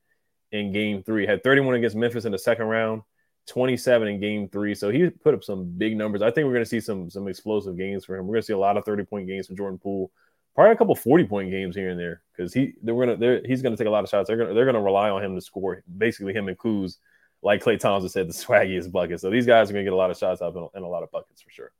in 0.51 0.71
Game 0.71 1.03
Three. 1.03 1.25
Had 1.25 1.43
31 1.43 1.75
against 1.75 1.95
Memphis 1.95 2.25
in 2.25 2.31
the 2.31 2.39
second 2.39 2.67
round. 2.67 3.01
27 3.47 4.07
in 4.07 4.19
game 4.19 4.49
three. 4.49 4.75
So 4.75 4.89
he 4.89 5.09
put 5.09 5.33
up 5.33 5.43
some 5.43 5.65
big 5.77 5.95
numbers. 5.97 6.21
I 6.21 6.31
think 6.31 6.45
we're 6.45 6.53
going 6.53 6.63
to 6.63 6.69
see 6.69 6.79
some 6.79 7.09
some 7.09 7.27
explosive 7.27 7.77
games 7.77 8.05
for 8.05 8.15
him. 8.15 8.27
We're 8.27 8.35
going 8.35 8.41
to 8.41 8.47
see 8.47 8.53
a 8.53 8.57
lot 8.57 8.77
of 8.77 8.85
30 8.85 9.03
point 9.05 9.27
games 9.27 9.47
from 9.47 9.57
Jordan 9.57 9.79
Poole 9.79 10.11
probably 10.55 10.71
a 10.71 10.77
couple 10.77 10.95
40 10.95 11.25
point 11.25 11.51
games 11.51 11.75
here 11.75 11.89
and 11.89 11.99
there 11.99 12.21
because 12.35 12.53
he 12.53 12.73
they're 12.81 12.95
gonna 12.95 13.17
they're, 13.17 13.41
he's 13.45 13.61
gonna 13.61 13.77
take 13.77 13.87
a 13.87 13.91
lot 13.91 14.03
of 14.03 14.09
shots. 14.09 14.27
They're 14.27 14.37
gonna 14.37 14.53
they're 14.53 14.65
gonna 14.65 14.81
rely 14.81 15.09
on 15.09 15.23
him 15.23 15.35
to 15.35 15.41
score. 15.41 15.83
Basically, 15.97 16.33
him 16.33 16.47
and 16.47 16.57
Kuz, 16.57 16.97
like 17.43 17.61
Klay 17.61 17.77
Thompson 17.77 18.09
said, 18.09 18.27
the 18.27 18.33
swaggiest 18.45 18.91
bucket. 18.91 19.19
So 19.19 19.29
these 19.29 19.45
guys 19.45 19.69
are 19.69 19.73
gonna 19.73 19.83
get 19.83 19.93
a 19.93 19.97
lot 19.97 20.09
of 20.09 20.17
shots 20.17 20.41
up 20.41 20.55
and, 20.55 20.83
a 20.83 20.87
lot 20.87 21.03
of 21.03 21.11
buckets 21.11 21.41
for 21.41 21.51
sure. 21.51 21.71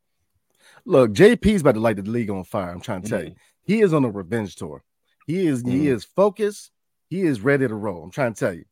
Look, 0.84 1.14
JP's 1.14 1.62
about 1.62 1.76
to 1.76 1.80
light 1.80 1.96
the 1.96 2.04
league 2.04 2.30
on 2.30 2.44
fire. 2.44 2.70
I'm 2.70 2.82
trying 2.82 3.02
to 3.02 3.10
tell 3.10 3.20
mm-hmm. 3.20 3.30
you, 3.30 3.36
he 3.64 3.82
is 3.82 3.94
on 3.94 4.04
a 4.04 4.10
revenge 4.10 4.56
tour. 4.56 4.84
He 5.26 5.48
is 5.48 5.64
mm-hmm. 5.64 5.72
he 5.72 5.88
is 5.88 6.04
focused. 6.04 6.72
He 7.10 7.22
is 7.22 7.42
ready 7.42 7.68
to 7.68 7.74
roll. 7.74 8.04
I'm 8.04 8.12
trying 8.12 8.34
to 8.34 8.40
tell 8.40 8.54
you, 8.54 8.66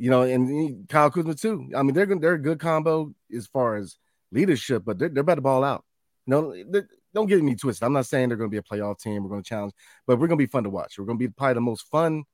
you 0.00 0.08
know, 0.08 0.22
and 0.22 0.88
Kyle 0.88 1.10
Kuzma 1.10 1.34
too. 1.34 1.68
I 1.76 1.82
mean, 1.82 1.92
they're 1.92 2.06
they're 2.06 2.32
a 2.32 2.38
good 2.38 2.58
combo 2.58 3.14
as 3.36 3.46
far 3.46 3.76
as 3.76 3.98
leadership, 4.32 4.82
but 4.86 4.98
they're, 4.98 5.10
they're 5.10 5.20
about 5.20 5.34
to 5.34 5.42
ball 5.42 5.62
out. 5.62 5.84
No, 6.26 6.54
don't 7.12 7.26
get 7.26 7.42
me 7.42 7.54
twisted. 7.54 7.84
I'm 7.84 7.92
not 7.92 8.06
saying 8.06 8.30
they're 8.30 8.38
going 8.38 8.50
to 8.50 8.54
be 8.54 8.56
a 8.56 8.62
playoff 8.62 8.98
team. 8.98 9.22
We're 9.22 9.28
going 9.28 9.42
to 9.42 9.48
challenge, 9.48 9.74
but 10.06 10.18
we're 10.18 10.26
going 10.28 10.38
to 10.38 10.46
be 10.46 10.50
fun 10.50 10.64
to 10.64 10.70
watch. 10.70 10.98
We're 10.98 11.04
going 11.04 11.18
to 11.18 11.28
be 11.28 11.28
probably 11.28 11.54
the 11.54 11.60
most 11.60 11.82
fun 11.88 12.24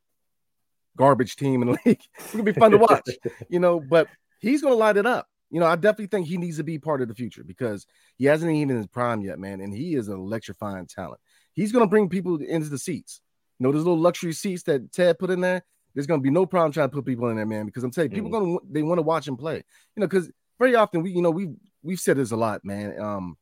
garbage 0.96 1.34
team 1.34 1.60
in 1.62 1.72
the 1.72 1.78
league. 1.86 2.02
We're 2.26 2.32
going 2.32 2.46
to 2.46 2.52
be 2.52 2.60
fun 2.60 2.70
to 2.70 2.78
watch, 2.78 3.08
you 3.48 3.58
know. 3.58 3.80
But 3.80 4.06
he's 4.38 4.62
going 4.62 4.74
to 4.74 4.78
light 4.78 4.96
it 4.96 5.06
up. 5.06 5.26
You 5.50 5.58
know, 5.58 5.66
I 5.66 5.74
definitely 5.74 6.06
think 6.06 6.28
he 6.28 6.38
needs 6.38 6.58
to 6.58 6.64
be 6.64 6.78
part 6.78 7.02
of 7.02 7.08
the 7.08 7.14
future 7.16 7.42
because 7.42 7.84
he 8.16 8.26
hasn't 8.26 8.52
even 8.52 8.76
his 8.76 8.86
prime 8.86 9.22
yet, 9.22 9.40
man. 9.40 9.60
And 9.60 9.74
he 9.74 9.96
is 9.96 10.06
an 10.06 10.14
electrifying 10.14 10.86
talent. 10.86 11.20
He's 11.52 11.72
going 11.72 11.84
to 11.84 11.90
bring 11.90 12.08
people 12.08 12.36
into 12.36 12.68
the 12.68 12.78
seats. 12.78 13.20
You 13.58 13.64
know, 13.66 13.72
those 13.72 13.82
little 13.82 13.98
luxury 13.98 14.34
seats 14.34 14.62
that 14.64 14.92
Ted 14.92 15.18
put 15.18 15.30
in 15.30 15.40
there. 15.40 15.64
There's 15.96 16.06
going 16.06 16.20
to 16.20 16.22
be 16.22 16.30
no 16.30 16.44
problem 16.44 16.72
trying 16.72 16.90
to 16.90 16.94
put 16.94 17.06
people 17.06 17.30
in 17.30 17.36
there, 17.36 17.46
man. 17.46 17.64
Because 17.64 17.82
I'm 17.82 17.90
telling 17.90 18.10
you, 18.10 18.22
people 18.22 18.30
mm. 18.30 18.60
to 18.60 18.66
they 18.70 18.82
want 18.82 18.98
to 18.98 19.02
watch 19.02 19.26
him 19.26 19.38
play. 19.38 19.56
You 19.96 20.00
know, 20.00 20.06
because 20.06 20.30
very 20.58 20.76
often 20.76 21.02
we, 21.02 21.10
you 21.10 21.22
know, 21.22 21.30
we 21.30 21.48
we've 21.82 21.98
said 21.98 22.18
this 22.18 22.32
a 22.32 22.36
lot, 22.36 22.64
man. 22.66 23.00
Um, 23.00 23.38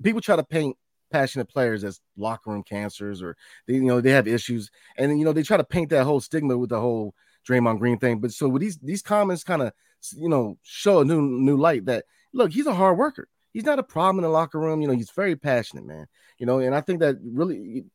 people 0.00 0.20
try 0.20 0.36
to 0.36 0.44
paint 0.44 0.76
passionate 1.10 1.48
players 1.48 1.82
as 1.82 2.00
locker 2.16 2.50
room 2.50 2.62
cancers 2.62 3.20
or 3.20 3.36
they 3.66 3.74
you 3.74 3.82
know 3.82 4.00
they 4.00 4.12
have 4.12 4.28
issues 4.28 4.70
and 4.96 5.18
you 5.18 5.24
know 5.24 5.32
they 5.32 5.42
try 5.42 5.56
to 5.56 5.64
paint 5.64 5.90
that 5.90 6.04
whole 6.04 6.20
stigma 6.20 6.56
with 6.56 6.70
the 6.70 6.80
whole 6.80 7.14
Draymond 7.48 7.80
Green 7.80 7.98
thing 7.98 8.20
but 8.20 8.30
so 8.30 8.48
with 8.48 8.62
these 8.62 8.78
these 8.78 9.02
comments 9.02 9.42
kind 9.42 9.60
of 9.60 9.72
you 10.16 10.28
know 10.28 10.56
show 10.62 11.00
a 11.00 11.04
new 11.04 11.20
new 11.20 11.56
light 11.56 11.84
that 11.86 12.04
look 12.32 12.52
he's 12.52 12.66
a 12.66 12.74
hard 12.74 12.96
worker 12.96 13.26
he's 13.52 13.64
not 13.64 13.80
a 13.80 13.82
problem 13.82 14.18
in 14.18 14.22
the 14.22 14.28
locker 14.28 14.60
room 14.60 14.80
you 14.80 14.86
know 14.86 14.94
he's 14.94 15.10
very 15.10 15.34
passionate 15.34 15.84
man 15.84 16.06
you 16.38 16.46
know 16.46 16.60
and 16.60 16.76
I 16.76 16.80
think 16.80 17.00
that 17.00 17.16
really 17.24 17.86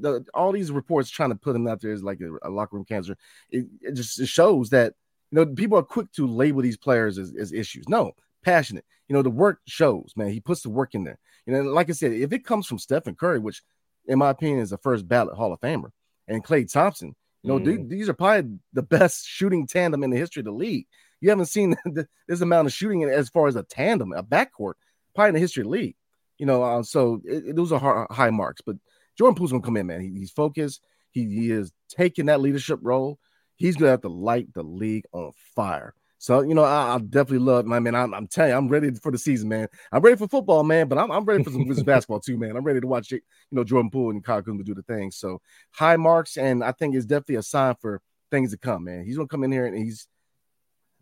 the 0.00 0.24
all 0.34 0.52
these 0.52 0.70
reports 0.70 1.10
trying 1.10 1.30
to 1.30 1.36
put 1.36 1.56
him 1.56 1.66
out 1.66 1.80
there 1.80 1.92
as 1.92 2.02
like 2.02 2.20
a, 2.20 2.48
a 2.48 2.50
locker 2.50 2.76
room 2.76 2.84
cancer 2.84 3.16
it, 3.50 3.66
it 3.80 3.92
just 3.92 4.20
it 4.20 4.28
shows 4.28 4.70
that 4.70 4.94
You 5.30 5.44
know, 5.44 5.46
people 5.46 5.78
are 5.78 5.82
quick 5.82 6.12
to 6.12 6.26
label 6.26 6.62
these 6.62 6.76
players 6.76 7.18
as, 7.18 7.34
as 7.34 7.52
issues. 7.52 7.88
No, 7.88 8.12
passionate. 8.44 8.84
You 9.08 9.14
know, 9.14 9.22
the 9.22 9.30
work 9.30 9.60
shows, 9.66 10.12
man. 10.16 10.28
He 10.28 10.40
puts 10.40 10.62
the 10.62 10.70
work 10.70 10.94
in 10.94 11.04
there. 11.04 11.18
You 11.46 11.54
know, 11.54 11.62
like 11.72 11.90
I 11.90 11.92
said, 11.92 12.12
if 12.12 12.32
it 12.32 12.44
comes 12.44 12.66
from 12.66 12.78
Stephen 12.78 13.14
Curry, 13.14 13.38
which 13.38 13.62
in 14.06 14.18
my 14.18 14.30
opinion 14.30 14.60
is 14.60 14.72
a 14.72 14.78
first 14.78 15.08
ballot 15.08 15.36
Hall 15.36 15.52
of 15.52 15.60
Famer, 15.60 15.90
and 16.28 16.44
Klay 16.44 16.70
Thompson, 16.70 17.16
you 17.42 17.48
know, 17.50 17.58
mm. 17.58 17.88
these 17.88 18.08
are 18.08 18.14
probably 18.14 18.58
the 18.72 18.82
best 18.82 19.26
shooting 19.26 19.66
tandem 19.66 20.02
in 20.02 20.10
the 20.10 20.16
history 20.16 20.40
of 20.40 20.46
the 20.46 20.52
league. 20.52 20.86
You 21.20 21.30
haven't 21.30 21.46
seen 21.46 21.76
this 22.28 22.40
amount 22.40 22.68
of 22.68 22.72
shooting 22.72 23.02
as 23.04 23.28
far 23.28 23.48
as 23.48 23.56
a 23.56 23.62
tandem, 23.62 24.12
a 24.12 24.22
backcourt, 24.22 24.74
probably 25.14 25.28
in 25.28 25.34
the 25.34 25.40
history 25.40 25.62
of 25.62 25.66
the 25.66 25.70
league. 25.70 25.96
You 26.38 26.46
know, 26.46 26.62
uh, 26.62 26.82
so 26.82 27.20
it, 27.24 27.48
it, 27.48 27.56
those 27.56 27.72
are 27.72 28.06
high 28.10 28.30
marks. 28.30 28.60
But 28.60 28.76
Jordan 29.16 29.34
Poole's 29.34 29.52
gonna 29.52 29.62
come 29.62 29.76
in, 29.76 29.86
man. 29.86 30.00
He, 30.00 30.10
he's 30.18 30.30
focused. 30.30 30.82
He, 31.10 31.26
he 31.26 31.50
is 31.50 31.72
taking 31.88 32.26
that 32.26 32.40
leadership 32.40 32.80
role. 32.82 33.18
He's 33.56 33.76
gonna 33.76 33.90
have 33.90 34.02
to 34.02 34.08
light 34.08 34.52
the 34.52 34.62
league 34.62 35.04
on 35.12 35.32
fire. 35.54 35.94
So 36.18 36.40
you 36.40 36.54
know, 36.54 36.64
I, 36.64 36.94
I 36.94 36.98
definitely 36.98 37.44
love 37.44 37.66
my 37.66 37.80
man. 37.80 37.94
I'm, 37.94 38.14
I'm, 38.14 38.26
telling 38.26 38.50
you, 38.50 38.56
I'm 38.56 38.68
ready 38.68 38.90
for 38.94 39.12
the 39.12 39.18
season, 39.18 39.48
man. 39.48 39.68
I'm 39.92 40.00
ready 40.00 40.16
for 40.16 40.26
football, 40.26 40.64
man. 40.64 40.88
But 40.88 40.98
I'm, 40.98 41.10
I'm 41.10 41.24
ready 41.24 41.44
for 41.44 41.50
some 41.50 41.64
basketball 41.84 42.20
too, 42.20 42.38
man. 42.38 42.56
I'm 42.56 42.64
ready 42.64 42.80
to 42.80 42.86
watch 42.86 43.12
it. 43.12 43.22
You 43.50 43.56
know, 43.56 43.64
Jordan 43.64 43.90
Poole 43.90 44.10
and 44.10 44.24
Kyle 44.24 44.42
Kuzma 44.42 44.64
do 44.64 44.74
the 44.74 44.82
thing. 44.82 45.10
So 45.10 45.40
high 45.70 45.96
marks, 45.96 46.36
and 46.36 46.64
I 46.64 46.72
think 46.72 46.94
it's 46.94 47.06
definitely 47.06 47.36
a 47.36 47.42
sign 47.42 47.74
for 47.80 48.00
things 48.30 48.52
to 48.52 48.58
come, 48.58 48.84
man. 48.84 49.04
He's 49.04 49.16
gonna 49.16 49.28
come 49.28 49.44
in 49.44 49.52
here 49.52 49.66
and 49.66 49.76
he's, 49.76 50.08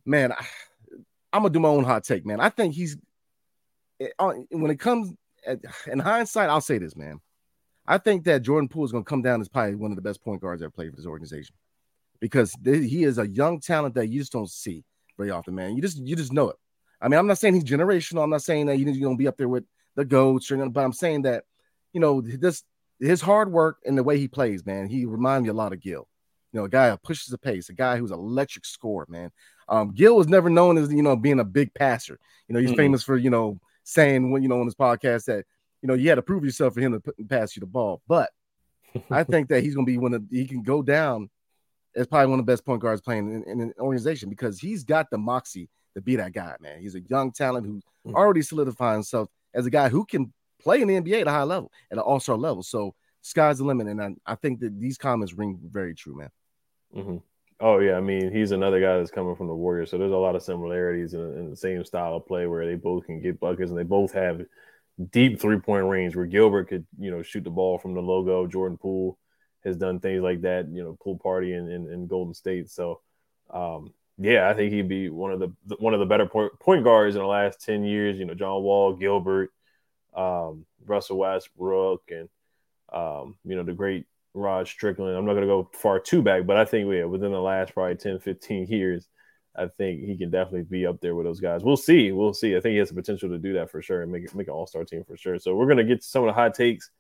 man. 0.05 0.33
I, 0.33 0.45
I'm 1.33 1.43
gonna 1.43 1.51
do 1.51 1.61
my 1.61 1.69
own 1.69 1.85
hot 1.85 2.05
take, 2.05 2.27
man. 2.27 2.41
I 2.41 2.51
think 2.51 2.75
he's 2.75 2.97
eh, 4.01 4.09
when 4.19 4.71
it 4.71 4.81
comes 4.81 5.13
in 5.87 5.99
hindsight, 5.99 6.51
I'll 6.51 6.61
say 6.61 6.79
this, 6.79 6.97
man. 6.97 7.21
I 7.87 7.99
think 7.99 8.25
that 8.25 8.43
Jordan 8.43 8.69
Poole 8.69 8.85
is 8.85 8.93
going 8.93 9.05
to 9.05 9.09
come 9.09 9.23
down 9.23 9.41
as 9.41 9.49
probably 9.49 9.75
one 9.75 9.91
of 9.91 9.97
the 9.97 10.03
best 10.03 10.23
point 10.23 10.41
guards 10.41 10.63
ever 10.63 10.71
played 10.71 10.91
for 10.91 10.97
this 10.97 11.07
organization 11.07 11.55
because 12.21 12.55
he 12.65 13.03
is 13.03 13.19
a 13.19 13.27
young 13.27 13.61
talent 13.61 13.97
that 13.97 14.07
you 14.07 14.21
just 14.21 14.33
don't 14.33 14.49
see 14.49 14.85
very 15.19 15.31
often, 15.31 15.55
man. 15.55 15.75
You 15.75 15.83
just 15.83 15.99
you 15.99 16.15
just 16.15 16.33
know 16.33 16.51
it. 16.51 16.57
I 17.01 17.09
mean, 17.09 17.19
I'm 17.19 17.27
not 17.27 17.39
saying 17.39 17.55
he's 17.55 17.65
generational. 17.65 18.23
I'm 18.23 18.31
not 18.31 18.43
saying 18.43 18.67
that 18.67 18.79
you're 18.79 18.93
going 18.93 19.17
to 19.17 19.23
be 19.23 19.27
up 19.27 19.37
there 19.37 19.49
with 19.49 19.65
the 19.97 20.05
goats, 20.05 20.51
or, 20.51 20.57
nothing, 20.57 20.73
but 20.73 20.85
I'm 20.85 20.93
saying 20.93 21.23
that 21.23 21.45
you 21.93 22.01
know 22.01 22.21
this 22.21 22.63
his 23.01 23.21
hard 23.21 23.51
work 23.51 23.79
and 23.85 23.99
the 23.99 24.05
way 24.05 24.19
he 24.19 24.29
plays, 24.29 24.65
man. 24.65 24.87
He 24.87 25.05
reminds 25.05 25.43
me 25.43 25.51
a 25.51 25.55
lot 25.55 25.73
of 25.73 25.81
Gil. 25.81 26.07
You 26.53 26.61
know, 26.61 26.65
a 26.65 26.69
guy 26.69 26.91
who 26.91 26.97
pushes 26.99 27.27
the 27.27 27.39
pace, 27.39 27.69
a 27.69 27.75
guy 27.75 27.97
who's 27.97 28.13
electric 28.13 28.65
score, 28.65 29.07
man. 29.09 29.31
Um, 29.69 29.93
Gil 29.93 30.17
was 30.17 30.29
never 30.29 30.49
known 30.49 30.79
as 30.79 30.93
you 30.93 31.03
know 31.03 31.17
being 31.17 31.41
a 31.41 31.45
big 31.45 31.75
passer. 31.75 32.19
You 32.47 32.55
know, 32.55 32.61
he's 32.61 32.71
mm-hmm. 32.71 32.79
famous 32.79 33.03
for 33.03 33.17
you 33.17 33.31
know 33.31 33.59
saying 33.85 34.31
when 34.31 34.43
you 34.43 34.49
know 34.49 34.61
on 34.61 34.67
his 34.67 34.77
podcast 34.77 35.25
that 35.25 35.45
you 35.83 35.89
know 35.89 35.95
you 35.95 36.09
had 36.09 36.15
to 36.15 36.23
prove 36.23 36.45
yourself 36.45 36.75
for 36.75 36.81
him 36.81 36.93
to 36.93 37.01
put, 37.01 37.29
pass 37.29 37.57
you 37.57 37.61
the 37.61 37.67
ball. 37.67 38.01
But 38.07 38.31
I 39.11 39.25
think 39.25 39.49
that 39.49 39.63
he's 39.63 39.75
going 39.75 39.87
to 39.87 39.93
be 39.93 39.99
one 39.99 40.15
of 40.15 40.23
he 40.31 40.47
can 40.47 40.63
go 40.63 40.83
down 40.83 41.29
as 41.95 42.07
probably 42.07 42.31
one 42.31 42.39
of 42.39 42.47
the 42.47 42.53
best 42.53 42.65
point 42.65 42.81
guards 42.81 43.03
playing 43.03 43.33
in, 43.33 43.45
in, 43.45 43.61
an 43.61 43.75
organization 43.79 44.31
because 44.31 44.59
he's 44.59 44.85
got 44.85 45.11
the 45.11 45.19
moxie 45.19 45.69
to 45.95 46.01
be 46.01 46.17
that 46.17 46.33
guy, 46.33 46.55
man. 46.61 46.81
He's 46.81 46.95
a 46.95 47.03
young 47.03 47.33
talent 47.33 47.67
who's 47.67 47.83
mm. 48.07 48.15
already 48.15 48.41
solidified 48.41 48.95
himself 48.95 49.29
as 49.53 49.67
a 49.67 49.71
guy 49.71 49.91
who 49.91 50.07
can 50.07 50.33
play 50.59 50.81
in 50.81 50.89
the 50.89 50.95
NBA 50.95 51.23
at 51.23 51.27
a 51.27 51.31
high 51.31 51.43
level, 51.43 51.71
at 51.91 51.99
an 51.99 52.03
all-star 52.03 52.37
level. 52.37 52.63
So 52.63 52.95
sky's 53.21 53.59
the 53.59 53.65
limit. 53.65 53.89
And 53.89 54.01
I, 54.01 54.11
I 54.25 54.35
think 54.37 54.61
that 54.61 54.79
these 54.81 54.97
comments 54.97 55.35
ring 55.35 55.59
very 55.63 55.95
true, 55.95 56.17
man. 56.17 56.31
Mm-hmm. 56.97 57.17
Oh 57.61 57.79
yeah, 57.79 57.95
I 57.95 58.01
mean 58.01 58.33
he's 58.33 58.51
another 58.51 58.81
guy 58.81 58.99
that's 58.99 59.13
coming 59.13 59.37
from 59.37 59.47
the 59.47 59.55
Warriors, 59.55 59.91
so 59.91 59.97
there's 59.97 60.11
a 60.11 60.17
lot 60.17 60.35
of 60.35 60.43
similarities 60.43 61.15
in, 61.15 61.21
in, 61.21 61.49
the 61.49 61.55
same 61.55 61.85
style 61.85 62.17
of 62.17 62.27
play 62.27 62.49
where 62.49 62.67
they 62.67 62.75
both 62.75 63.07
can 63.07 63.23
get 63.23 63.39
buckets 63.39 63.71
and 63.71 63.79
they 63.79 63.85
both 63.85 64.13
have 64.13 64.45
deep 65.11 65.41
three 65.41 65.59
point 65.59 65.87
range. 65.87 66.15
Where 66.17 66.27
Gilbert 66.27 66.69
could 66.69 66.87
you 66.99 67.11
know 67.11 67.23
shoot 67.23 67.45
the 67.45 67.51
ball 67.51 67.79
from 67.79 67.95
the 67.95 68.03
logo, 68.03 68.47
Jordan 68.47 68.79
Poole 68.79 69.19
has 69.65 69.77
done 69.77 70.01
things 70.01 70.23
like 70.23 70.43
that, 70.43 70.69
you 70.73 70.83
know, 70.83 70.97
Poole 71.01 71.19
Party 71.19 71.53
in, 71.53 71.71
in, 71.71 71.91
in 71.91 72.07
Golden 72.07 72.35
State. 72.35 72.71
So, 72.71 73.01
um, 73.51 73.93
yeah, 74.19 74.49
I 74.49 74.55
think 74.55 74.73
he'd 74.73 74.89
be 74.89 75.09
one 75.09 75.33
of 75.33 75.41
the 75.41 75.53
one 75.79 75.95
of 75.95 76.01
the 76.01 76.07
better 76.07 76.27
point, 76.27 76.53
point 76.61 76.85
guards 76.85 77.17
in 77.17 77.23
the 77.23 77.29
last 77.29 77.65
ten 77.65 77.85
years. 77.85 78.19
You 78.19 78.25
know, 78.25 78.35
John 78.35 78.63
Wall, 78.63 78.95
Gilbert, 78.95 79.51
um, 80.15 80.67
Russell 80.85 81.19
Westbrook, 81.19 82.03
and 82.11 82.29
um, 82.93 83.37
you 83.45 83.57
know 83.57 83.63
the 83.63 83.73
great 83.73 84.07
Rod 84.35 84.69
Strickland. 84.69 85.17
I'm 85.17 85.25
not 85.25 85.33
going 85.33 85.49
to 85.49 85.49
go 85.49 85.71
far 85.73 85.99
too 85.99 86.23
back, 86.23 86.47
but 86.47 86.57
I 86.57 86.65
think 86.65 86.93
yeah, 86.93 87.05
within 87.05 87.33
the 87.33 87.41
last 87.41 87.73
probably 87.75 87.97
10, 87.97 88.21
15 88.21 88.67
years, 88.67 89.09
I 89.55 89.67
think 89.67 90.03
he 90.03 90.17
can 90.17 90.31
definitely 90.31 90.63
be 90.63 90.87
up 90.87 91.01
there 91.01 91.15
with 91.15 91.27
those 91.27 91.41
guys. 91.41 91.63
We'll 91.63 91.77
see. 91.77 92.11
We'll 92.11 92.33
see. 92.33 92.57
I 92.57 92.61
think 92.61 92.73
he 92.73 92.79
has 92.79 92.89
the 92.89 92.95
potential 92.95 93.29
to 93.29 93.39
do 93.39 93.53
that 93.55 93.71
for 93.71 93.83
sure 93.83 94.03
and 94.03 94.11
make 94.11 94.35
make 94.35 94.47
an 94.47 94.55
All 94.55 94.67
Star 94.67 94.85
team 94.85 95.05
for 95.05 95.17
sure. 95.17 95.39
So 95.39 95.55
we're 95.55 95.73
to 95.75 95.85
get 95.85 96.01
to 96.01 96.07
some 96.07 96.23
of 96.23 96.29
the 96.29 96.33
hot 96.33 96.55
takes 96.55 96.91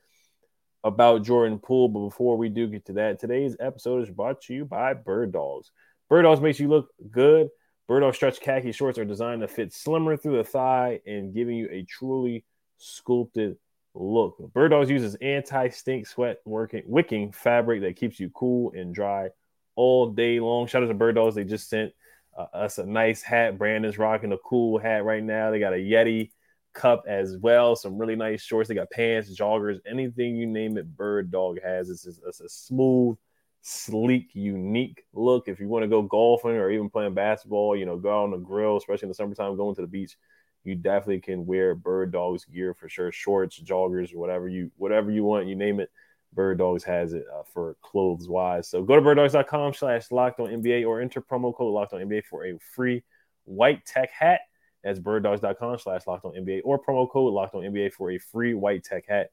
about 0.85 1.25
Jordan 1.25 1.59
Poole. 1.59 1.88
But 1.88 2.00
before 2.00 2.37
we 2.37 2.49
do 2.49 2.66
get 2.66 2.87
to 2.87 2.92
that, 2.94 3.21
today's 3.21 3.56
episode 3.59 4.02
is 4.02 4.11
brought 4.11 4.42
to 4.42 4.54
you 4.54 4.64
by 4.64 4.94
Bird 4.94 5.32
Dogs. 5.32 5.71
Bird 6.09 6.23
Dogs 6.23 6.40
makes 6.40 6.61
you 6.61 6.68
look 6.68 6.88
good. 7.11 7.49
Bird 7.88 8.00
Dog 8.00 8.14
stretch 8.14 8.40
khaki 8.40 8.73
shorts 8.73 8.99
are 8.99 9.04
designed 9.04 9.40
to 9.40 9.49
fit 9.49 9.73
slimmer 9.73 10.16
through 10.16 10.37
the 10.37 10.44
thigh 10.44 11.00
and 11.06 11.35
giving 11.35 11.56
you 11.56 11.68
a 11.71 11.85
truly 11.85 12.44
sculpted 12.76 13.56
look. 13.94 14.37
Bird 14.52 14.71
Dogs 14.71 14.90
uses 14.90 15.14
anti-stink 15.16 16.06
sweat 16.06 16.38
working 16.44 16.82
wicking 16.87 17.32
fabric 17.32 17.82
that 17.82 17.97
keeps 17.97 18.21
you 18.21 18.30
cool 18.30 18.73
and 18.75 18.94
dry 18.94 19.30
all 19.75 20.11
day 20.11 20.38
long. 20.38 20.66
Shout 20.66 20.82
out 20.82 20.87
to 20.88 20.94
Bird 20.94 21.14
Dogs. 21.14 21.35
They 21.35 21.44
just 21.44 21.68
sent 21.71 21.92
uh, 22.37 22.47
us 22.55 22.79
a 22.79 22.87
nice 22.87 23.23
hat. 23.23 23.59
Brandon's 23.59 23.99
rocking 23.99 24.33
a 24.33 24.39
cool 24.39 24.79
hat 24.79 25.05
right 25.05 25.23
now. 25.23 25.51
They 25.51 25.59
got 25.59 25.73
a 25.73 25.77
Yeti 25.77 26.31
cup 26.73 27.05
as 27.07 27.37
well. 27.39 27.77
Some 27.77 27.99
really 27.99 28.17
nice 28.17 28.43
shorts. 28.43 28.69
They 28.69 28.75
got 28.75 28.91
pants, 28.91 29.35
joggers, 29.35 29.79
anything 29.87 30.37
you 30.37 30.47
name 30.47 30.79
it. 30.79 30.97
Bird 30.97 31.31
Dog 31.31 31.59
has. 31.62 31.91
It's, 31.91 32.07
it's 32.07 32.41
a 32.41 32.49
smooth, 32.49 33.17
sleek, 33.61 34.31
unique 34.35 35.05
look. 35.12 35.49
If 35.49 35.61
you 35.61 35.69
want 35.69 35.83
to 35.83 35.89
go 35.89 36.03
golfing 36.03 36.53
or 36.53 36.71
even 36.71 36.91
playing 36.91 37.15
basketball, 37.15 37.77
you 37.77 37.87
know, 37.87 37.99
go 37.99 38.11
out 38.11 38.25
on 38.25 38.31
the 38.31 38.39
grill, 38.39 38.77
especially 38.77 39.07
in 39.07 39.11
the 39.11 39.15
summertime, 39.15 39.57
going 39.57 39.75
to 39.77 39.83
the 39.83 39.87
beach, 39.87 40.17
you 40.65 40.75
definitely 40.75 41.21
can 41.21 41.45
wear 41.45 41.75
Bird 41.75 42.12
Dog's 42.12 42.45
gear 42.45 42.73
for 42.75 42.89
sure. 42.89 43.12
Shorts, 43.12 43.61
joggers, 43.61 44.15
whatever 44.15 44.49
you 44.49 44.71
whatever 44.77 45.11
you 45.11 45.25
want, 45.25 45.47
you 45.47 45.57
name 45.57 45.81
it. 45.81 45.91
Bird 46.33 46.59
Dogs 46.59 46.85
has 46.85 47.12
it 47.12 47.27
uh, 47.33 47.43
for 47.53 47.77
clothes 47.83 48.29
wise. 48.29 48.69
So 48.69 48.83
go 48.83 48.97
to 48.97 49.03
birddogs.com 49.03 49.75
slash 49.75 50.11
locked 50.11 50.41
on 50.41 50.49
NBA 50.49 50.87
or 50.87 51.01
enter 51.01 51.21
promo 51.21 51.55
code 51.55 51.73
locked 51.73 51.93
on 51.93 52.01
NBA 52.01 52.25
for 52.25 52.47
a 52.47 52.59
free 52.75 53.03
white 53.45 53.85
tech 53.85 54.11
hat 54.11 54.41
that's 54.83 54.99
birddogs.com 54.99 55.79
slash 55.79 56.07
locked 56.07 56.25
on 56.25 56.33
NBA 56.33 56.62
or 56.65 56.83
promo 56.83 57.09
code 57.09 57.33
locked 57.33 57.55
on 57.55 57.62
NBA 57.62 57.93
for 57.93 58.11
a 58.11 58.19
free 58.19 58.55
white 58.55 58.85
tech 58.85 59.07
hat. 59.09 59.31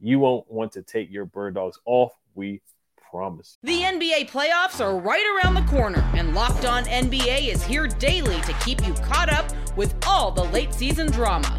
You 0.00 0.18
won't 0.18 0.50
want 0.50 0.72
to 0.72 0.82
take 0.82 1.10
your 1.10 1.24
bird 1.24 1.54
dogs 1.54 1.78
off. 1.84 2.12
We 2.34 2.62
promise. 3.10 3.58
The 3.62 3.80
NBA 3.80 4.30
playoffs 4.30 4.84
are 4.84 4.96
right 4.98 5.24
around 5.36 5.54
the 5.54 5.62
corner, 5.62 6.08
and 6.14 6.34
Locked 6.34 6.66
On 6.66 6.84
NBA 6.84 7.48
is 7.48 7.62
here 7.64 7.86
daily 7.86 8.40
to 8.42 8.52
keep 8.64 8.86
you 8.86 8.92
caught 8.94 9.32
up 9.32 9.46
with 9.76 9.94
all 10.06 10.30
the 10.30 10.44
late 10.44 10.74
season 10.74 11.10
drama. 11.10 11.58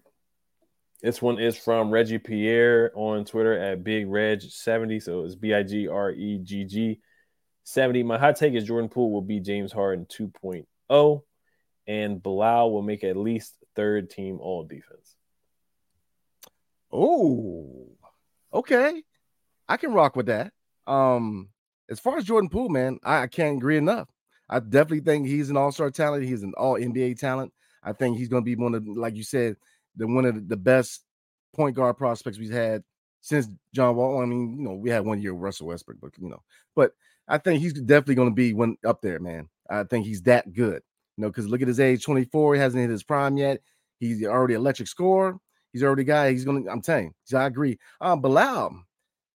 This 1.01 1.21
one 1.21 1.39
is 1.39 1.57
from 1.57 1.89
Reggie 1.89 2.19
Pierre 2.19 2.91
on 2.93 3.25
Twitter 3.25 3.57
at 3.57 3.83
Big 3.83 4.07
Reg 4.07 4.41
70. 4.41 4.99
So 4.99 5.23
it's 5.23 5.35
B 5.35 5.53
I 5.53 5.63
G 5.63 5.87
R 5.87 6.11
E 6.11 6.39
G 6.43 6.63
G 6.63 6.99
70. 7.63 8.03
My 8.03 8.17
hot 8.17 8.35
take 8.35 8.53
is 8.53 8.65
Jordan 8.65 8.89
Poole 8.89 9.11
will 9.11 9.21
be 9.21 9.39
James 9.39 9.71
Harden 9.71 10.05
2.0, 10.05 11.21
and 11.87 12.21
Bilal 12.21 12.71
will 12.71 12.81
make 12.81 13.03
at 13.03 13.17
least 13.17 13.55
third 13.75 14.09
team 14.09 14.39
all 14.39 14.63
defense. 14.63 15.15
Oh, 16.91 17.87
okay. 18.53 19.01
I 19.67 19.77
can 19.77 19.93
rock 19.93 20.15
with 20.15 20.27
that. 20.27 20.51
Um, 20.85 21.49
as 21.89 21.99
far 21.99 22.17
as 22.17 22.25
Jordan 22.25 22.49
Poole, 22.49 22.69
man, 22.69 22.99
I, 23.03 23.23
I 23.23 23.27
can't 23.27 23.57
agree 23.57 23.77
enough. 23.77 24.09
I 24.49 24.59
definitely 24.59 24.99
think 24.99 25.27
he's 25.27 25.49
an 25.49 25.57
all-star 25.57 25.91
talent. 25.91 26.25
He's 26.25 26.43
an 26.43 26.53
all 26.57 26.75
NBA 26.75 27.17
talent. 27.17 27.53
I 27.81 27.93
think 27.93 28.17
he's 28.17 28.27
going 28.27 28.43
to 28.43 28.45
be 28.45 28.61
one 28.61 28.75
of, 28.75 28.85
like 28.85 29.15
you 29.15 29.23
said, 29.23 29.55
the 29.95 30.07
one 30.07 30.25
of 30.25 30.47
the 30.47 30.57
best 30.57 31.03
point 31.53 31.75
guard 31.75 31.97
prospects 31.97 32.37
we've 32.37 32.51
had 32.51 32.83
since 33.21 33.47
John 33.73 33.95
Wall. 33.95 34.21
I 34.21 34.25
mean, 34.25 34.57
you 34.57 34.63
know, 34.63 34.73
we 34.73 34.89
had 34.89 35.05
one 35.05 35.21
year 35.21 35.33
with 35.33 35.43
Russell 35.43 35.67
Westbrook, 35.67 35.97
but 36.01 36.11
you 36.17 36.29
know, 36.29 36.41
but 36.75 36.93
I 37.27 37.37
think 37.37 37.61
he's 37.61 37.73
definitely 37.73 38.15
going 38.15 38.29
to 38.29 38.35
be 38.35 38.53
one 38.53 38.77
up 38.85 39.01
there, 39.01 39.19
man. 39.19 39.49
I 39.69 39.83
think 39.83 40.05
he's 40.05 40.23
that 40.23 40.53
good. 40.53 40.81
You 41.17 41.23
know, 41.23 41.29
because 41.29 41.47
look 41.47 41.61
at 41.61 41.67
his 41.67 41.79
age, 41.79 42.03
24, 42.03 42.55
he 42.55 42.59
hasn't 42.59 42.81
hit 42.81 42.89
his 42.89 43.03
prime 43.03 43.37
yet. 43.37 43.61
He's 43.99 44.25
already 44.25 44.55
electric 44.55 44.87
scorer. 44.87 45.37
He's 45.71 45.83
already 45.83 46.01
a 46.01 46.05
guy. 46.05 46.31
He's 46.31 46.43
gonna. 46.43 46.69
I'm 46.69 46.81
telling. 46.81 47.13
You, 47.27 47.37
I 47.37 47.45
agree. 47.45 47.79
Um, 48.01 48.21
Bilal, 48.21 48.83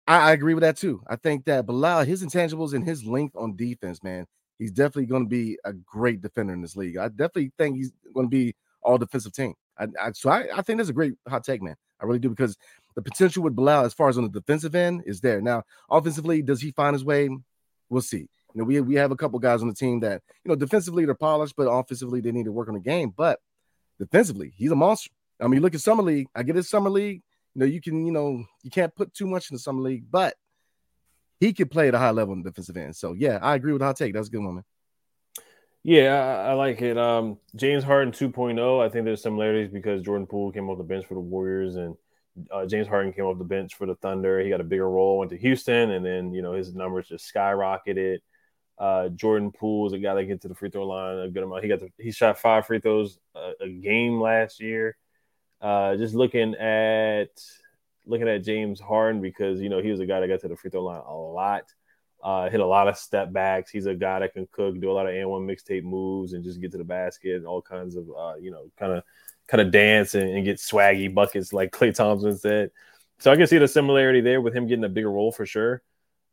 I, 0.07 0.29
I, 0.29 0.31
agree 0.33 0.53
with 0.53 0.63
that 0.63 0.77
too. 0.77 1.01
I 1.07 1.15
think 1.15 1.45
that 1.45 1.65
Bilal, 1.65 2.03
his 2.03 2.23
intangibles 2.23 2.73
and 2.73 2.83
his 2.83 3.05
length 3.05 3.35
on 3.35 3.55
defense, 3.55 4.03
man, 4.03 4.25
he's 4.59 4.71
definitely 4.71 5.05
going 5.05 5.23
to 5.23 5.29
be 5.29 5.57
a 5.63 5.71
great 5.71 6.21
defender 6.21 6.53
in 6.53 6.61
this 6.61 6.75
league. 6.75 6.97
I 6.97 7.07
definitely 7.07 7.53
think 7.57 7.77
he's 7.77 7.93
going 8.13 8.25
to 8.25 8.29
be 8.29 8.55
all 8.81 8.97
defensive 8.97 9.33
team. 9.33 9.53
I, 9.77 9.87
I 10.01 10.11
so 10.11 10.29
I, 10.29 10.47
I 10.55 10.61
think 10.61 10.77
that's 10.77 10.89
a 10.89 10.93
great 10.93 11.13
hot 11.27 11.43
take, 11.43 11.61
man. 11.61 11.75
I 11.99 12.05
really 12.05 12.19
do 12.19 12.29
because 12.29 12.57
the 12.95 13.01
potential 13.01 13.43
with 13.43 13.55
Bilal, 13.55 13.85
as 13.85 13.93
far 13.93 14.09
as 14.09 14.17
on 14.17 14.23
the 14.23 14.29
defensive 14.29 14.75
end, 14.75 15.03
is 15.05 15.21
there. 15.21 15.41
Now, 15.41 15.63
offensively, 15.89 16.41
does 16.41 16.61
he 16.61 16.71
find 16.71 16.93
his 16.93 17.05
way? 17.05 17.29
We'll 17.89 18.01
see. 18.01 18.27
You 18.53 18.61
know, 18.61 18.63
we 18.63 18.79
we 18.81 18.95
have 18.95 19.11
a 19.11 19.15
couple 19.15 19.37
guys 19.39 19.61
on 19.61 19.67
the 19.67 19.73
team 19.73 19.99
that 20.01 20.21
you 20.43 20.49
know 20.49 20.55
defensively 20.55 21.05
they're 21.05 21.13
polished, 21.13 21.55
but 21.57 21.67
offensively 21.69 22.21
they 22.21 22.31
need 22.31 22.45
to 22.45 22.51
work 22.51 22.67
on 22.67 22.75
the 22.75 22.79
game. 22.79 23.13
But 23.15 23.39
defensively, 23.99 24.53
he's 24.55 24.71
a 24.71 24.75
monster. 24.75 25.11
I 25.41 25.47
mean, 25.47 25.61
look 25.61 25.75
at 25.75 25.81
summer 25.81 26.03
league. 26.03 26.27
I 26.33 26.43
get 26.43 26.55
his 26.55 26.69
summer 26.69 26.89
league. 26.89 27.21
You 27.53 27.59
know, 27.59 27.65
you 27.65 27.81
can 27.81 28.05
you 28.05 28.11
know 28.11 28.45
you 28.63 28.71
can't 28.71 28.95
put 28.95 29.13
too 29.13 29.27
much 29.27 29.49
in 29.49 29.55
the 29.55 29.59
summer 29.59 29.81
league, 29.81 30.05
but 30.09 30.35
he 31.39 31.53
could 31.53 31.69
play 31.69 31.89
at 31.89 31.95
a 31.95 31.99
high 31.99 32.11
level 32.11 32.33
in 32.33 32.43
the 32.43 32.49
defensive 32.49 32.77
end. 32.77 32.95
So 32.95 33.13
yeah, 33.13 33.39
I 33.41 33.55
agree 33.55 33.73
with 33.73 33.81
hot 33.81 33.97
take. 33.97 34.13
That's 34.13 34.29
a 34.29 34.31
good 34.31 34.43
one, 34.43 34.55
man. 34.55 34.63
Yeah, 35.87 36.15
I, 36.49 36.53
like 36.53 36.81
it. 36.81 36.97
Um, 36.97 37.37
James 37.55 37.83
Harden 37.83 38.11
2.0. 38.11 38.83
I 38.83 38.89
think 38.89 39.05
there's 39.05 39.21
similarities 39.21 39.69
because 39.69 40.01
Jordan 40.01 40.25
Poole 40.25 40.51
came 40.51 40.67
off 40.67 40.79
the 40.79 40.83
bench 40.83 41.05
for 41.05 41.13
the 41.13 41.19
Warriors 41.19 41.75
and 41.75 41.95
uh, 42.49 42.65
James 42.65 42.87
Harden 42.87 43.13
came 43.13 43.25
off 43.25 43.37
the 43.37 43.43
bench 43.43 43.75
for 43.75 43.85
the 43.85 43.93
Thunder. 43.93 44.39
He 44.39 44.49
got 44.49 44.61
a 44.61 44.63
bigger 44.63 44.89
role, 44.89 45.19
went 45.19 45.29
to 45.29 45.37
Houston, 45.37 45.91
and 45.91 46.03
then 46.03 46.33
you 46.33 46.41
know 46.41 46.53
his 46.53 46.73
numbers 46.73 47.07
just 47.07 47.31
skyrocketed. 47.31 48.17
Uh, 48.79 49.09
Jordan 49.09 49.51
Poole 49.51 49.85
is 49.85 49.93
a 49.93 49.99
guy 49.99 50.15
that 50.15 50.25
gets 50.25 50.41
to 50.41 50.47
the 50.47 50.55
free 50.55 50.71
throw 50.71 50.87
line 50.87 51.19
a 51.19 51.29
good 51.29 51.43
amount. 51.43 51.61
He 51.61 51.69
got 51.69 51.79
the, 51.79 51.89
he 51.99 52.11
shot 52.11 52.39
five 52.39 52.65
free 52.65 52.79
throws 52.79 53.19
a, 53.35 53.51
a 53.61 53.69
game 53.69 54.19
last 54.19 54.59
year. 54.59 54.97
Uh, 55.61 55.97
just 55.97 56.15
looking 56.15 56.55
at 56.55 57.29
looking 58.07 58.27
at 58.27 58.43
James 58.43 58.79
Harden 58.79 59.21
because 59.21 59.61
you 59.61 59.69
know 59.69 59.83
he 59.83 59.91
was 59.91 59.99
a 59.99 60.07
guy 60.07 60.19
that 60.19 60.27
got 60.27 60.39
to 60.41 60.47
the 60.47 60.57
free 60.57 60.71
throw 60.71 60.83
line 60.83 61.03
a 61.07 61.13
lot. 61.15 61.65
Uh, 62.25 62.49
hit 62.49 62.59
a 62.59 62.65
lot 62.65 62.87
of 62.87 62.97
step 62.97 63.31
backs. 63.31 63.69
He's 63.69 63.85
a 63.85 63.93
guy 63.93 64.17
that 64.17 64.33
can 64.33 64.47
cook, 64.51 64.79
do 64.79 64.89
a 64.89 64.93
lot 64.93 65.05
of 65.05 65.13
and 65.13 65.29
one 65.29 65.45
mixtape 65.45 65.83
moves, 65.83 66.33
and 66.33 66.43
just 66.43 66.59
get 66.59 66.71
to 66.71 66.77
the 66.79 66.83
basket 66.83 67.35
and 67.35 67.45
all 67.45 67.61
kinds 67.61 67.95
of 67.95 68.09
uh, 68.09 68.33
you 68.41 68.49
know 68.49 68.63
kind 68.79 68.93
of 68.93 69.03
kind 69.47 69.61
of 69.61 69.69
dance 69.69 70.15
and, 70.15 70.27
and, 70.31 70.43
get 70.43 70.57
swaggy 70.57 71.13
buckets 71.13 71.53
like 71.53 71.71
Klay 71.71 71.93
Thompson 71.93 72.35
said. 72.35 72.71
So 73.19 73.31
I 73.31 73.35
can 73.35 73.45
see 73.45 73.59
the 73.59 73.67
similarity 73.67 74.21
there 74.21 74.41
with 74.41 74.55
him 74.55 74.65
getting 74.65 74.85
a 74.85 74.89
bigger 74.89 75.11
role 75.11 75.31
for 75.31 75.45
sure. 75.45 75.83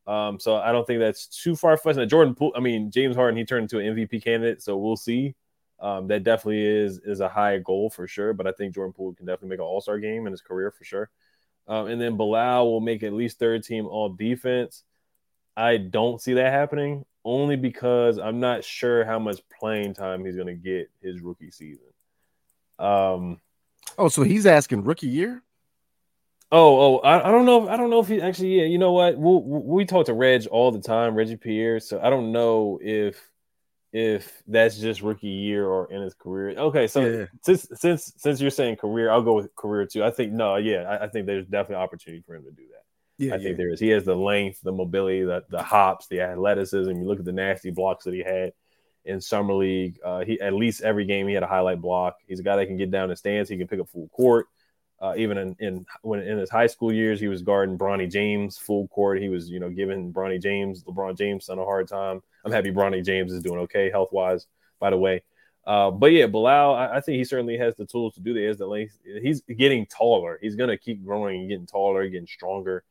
Um, 0.07 0.41
so 0.41 0.57
I 0.57 0.73
don't 0.73 0.87
think 0.87 0.99
that's 0.99 1.27
too 1.27 1.55
far 1.55 1.77
fetched. 1.77 2.09
Jordan 2.09 2.35
Poole, 2.35 2.55
I 2.57 2.61
mean 2.61 2.91
James 2.91 3.15
Harden, 3.15 3.37
he 3.37 3.45
turned 3.45 3.71
into 3.71 3.79
an 3.79 3.95
MVP 3.95 4.25
candidate, 4.25 4.63
so 4.63 4.79
we'll 4.79 4.97
see. 4.97 5.35
Um, 5.79 6.07
that 6.07 6.23
definitely 6.23 6.65
is 6.65 7.01
is 7.05 7.21
a 7.21 7.29
high 7.29 7.59
goal 7.59 7.91
for 7.91 8.09
sure. 8.09 8.33
But 8.33 8.47
I 8.47 8.53
think 8.53 8.75
Jordan 8.75 8.95
Poole 8.95 9.13
can 9.13 9.27
definitely 9.27 9.51
make 9.51 9.59
an 9.59 9.67
All 9.67 9.83
Star 9.83 9.99
game 9.99 10.27
in 10.27 10.33
his 10.33 10.41
career 10.41 10.71
for 10.71 10.85
sure. 10.85 11.11
Um, 11.69 11.89
and 11.89 12.01
then 12.01 12.17
Bilal 12.17 12.71
will 12.71 12.81
make 12.81 13.03
at 13.03 13.13
least 13.13 13.39
third 13.39 13.63
team 13.63 13.87
All 13.87 14.09
Defense. 14.09 14.85
I 15.57 15.77
don't 15.77 16.21
see 16.21 16.35
that 16.35 16.53
happening 16.53 17.05
only 17.25 17.57
because 17.57 18.19
I'm 18.19 18.41
not 18.41 18.65
sure 18.65 19.05
how 19.05 19.19
much 19.19 19.41
playing 19.59 19.95
time 19.95 20.25
he's 20.25 20.37
going 20.37 20.49
to 20.49 20.55
get 20.55 20.91
his 21.03 21.21
rookie 21.21 21.51
season. 21.51 21.87
Um, 22.79 23.41
oh, 23.99 24.09
so 24.09 24.23
he's 24.23 24.47
asking 24.47 24.85
rookie 24.85 25.09
year. 25.09 25.43
Oh, 26.51 26.81
oh, 26.81 26.99
I, 26.99 27.29
I 27.29 27.33
don't 27.33 27.47
know. 27.47 27.65
If, 27.65 27.71
I 27.71 27.77
don't 27.77 27.91
know 27.91 28.01
if 28.01 28.09
he 28.09 28.21
actually. 28.21 28.61
Yeah, 28.61 28.67
you 28.67 28.79
know 28.79 28.93
what? 28.93 29.17
we 29.17 29.23
we'll, 29.23 29.43
we 29.43 29.85
talk 29.87 30.07
to 30.07 30.15
Reg 30.15 30.47
all 30.49 30.71
the 30.71 30.81
time, 30.81 31.15
Reggie 31.15 31.37
Pierre. 31.37 31.81
So 31.81 31.99
I 32.03 32.11
don't 32.11 32.31
know 32.31 32.79
if 32.83 33.17
if 33.93 34.43
that's 34.47 34.79
just 34.79 35.03
rookie 35.03 35.29
year 35.29 35.67
or 35.67 35.91
in 35.91 36.03
his 36.03 36.15
career. 36.15 36.59
Okay, 36.59 36.87
so 36.87 37.01
yeah. 37.01 37.27
since 37.43 37.67
since 37.75 38.13
since 38.17 38.41
you're 38.41 38.51
saying 38.51 38.77
career, 38.77 39.11
I'll 39.11 39.23
go 39.23 39.35
with 39.35 39.55
career 39.55 39.87
too. 39.87 40.05
I 40.05 40.11
think 40.11 40.33
no, 40.33 40.57
yeah, 40.57 40.83
I, 40.83 41.05
I 41.05 41.09
think 41.09 41.27
there's 41.27 41.47
definitely 41.47 41.77
opportunity 41.77 42.23
for 42.27 42.35
him 42.35 42.45
to 42.45 42.51
do 42.51 42.65
that. 42.69 42.85
Yeah, 43.19 43.35
I 43.35 43.37
yeah. 43.37 43.43
think 43.45 43.57
there 43.57 43.71
is. 43.71 43.81
He 43.81 43.89
has 43.89 44.05
the 44.05 44.17
length, 44.17 44.61
the 44.63 44.73
mobility, 44.73 45.23
the 45.23 45.45
the 45.51 45.63
hops, 45.63 46.09
the 46.09 46.21
athleticism. 46.21 46.91
You 46.91 47.05
look 47.05 47.19
at 47.19 47.25
the 47.25 47.33
nasty 47.33 47.71
blocks 47.71 48.05
that 48.05 48.15
he 48.15 48.21
had 48.21 48.53
in 49.05 49.21
summer 49.21 49.55
league. 49.55 49.99
Uh, 50.05 50.25
he 50.25 50.41
at 50.41 50.55
least 50.55 50.83
every 50.83 51.05
game 51.05 51.29
he 51.29 51.35
had 51.35 51.43
a 51.43 51.49
highlight 51.49 51.81
block. 51.81 52.17
He's 52.27 52.41
a 52.41 52.43
guy 52.43 52.57
that 52.57 52.67
can 52.67 52.77
get 52.77 52.91
down 52.91 53.09
the 53.09 53.17
stands. 53.17 53.49
He 53.49 53.57
can 53.57 53.69
pick 53.69 53.81
up 53.81 53.89
full 53.89 54.09
court. 54.09 54.47
Uh, 55.01 55.15
even 55.17 55.37
in, 55.37 55.57
in 55.59 55.85
when 56.03 56.21
in 56.21 56.39
his 56.39 56.49
high 56.49 56.69
school 56.69 56.93
years, 56.93 57.19
he 57.19 57.27
was 57.27 57.43
guarding 57.43 57.77
Bronny 57.77 58.09
James 58.09 58.57
full 58.57 58.87
court. 58.89 59.21
He 59.21 59.29
was, 59.29 59.51
you 59.51 59.59
know, 59.59 59.69
giving 59.69 60.13
Bronny 60.13 60.41
James, 60.41 60.85
LeBron 60.85 61.19
James, 61.19 61.47
son 61.47 61.59
a 61.59 61.65
hard 61.65 61.89
time. 61.89 62.23
I'm 62.45 62.53
happy 62.53 62.71
Bronny 62.71 63.05
James 63.05 63.33
is 63.33 63.43
doing 63.43 63.59
okay 63.61 63.91
health 63.91 64.11
wise, 64.13 64.47
by 64.79 64.91
the 64.91 64.97
way. 64.97 65.23
Uh, 65.67 65.91
but 65.91 66.13
yeah, 66.13 66.27
Bilal, 66.27 66.75
I, 66.75 66.97
I, 66.97 67.01
think 67.01 67.19
he 67.19 67.25
certainly 67.25 67.57
has 67.57 67.77
the 67.77 67.85
tools 67.85 68.15
to 68.15 68.21
do 68.21 68.33
that. 68.35 68.41
He 68.41 68.47
has 68.47 68.59
the 68.59 68.67
length. 68.67 68.99
He's 69.23 69.43
getting 69.43 69.87
taller. 69.87 70.39
He's 70.41 70.57
gonna 70.57 70.77
keep 70.77 71.05
growing 71.05 71.41
and 71.41 71.49
getting 71.49 71.67
taller, 71.67 72.09
getting 72.09 72.27
stronger. 72.27 72.85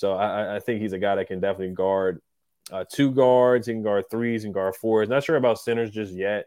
So 0.00 0.14
I, 0.14 0.56
I 0.56 0.60
think 0.60 0.80
he's 0.80 0.94
a 0.94 0.98
guy 0.98 1.14
that 1.16 1.28
can 1.28 1.40
definitely 1.40 1.74
guard 1.74 2.22
uh, 2.72 2.84
two 2.90 3.10
guards. 3.10 3.66
He 3.66 3.74
can 3.74 3.82
guard 3.82 4.06
threes 4.10 4.46
and 4.46 4.54
guard 4.54 4.74
fours. 4.76 5.10
Not 5.10 5.24
sure 5.24 5.36
about 5.36 5.60
centers 5.60 5.90
just 5.90 6.14
yet, 6.14 6.46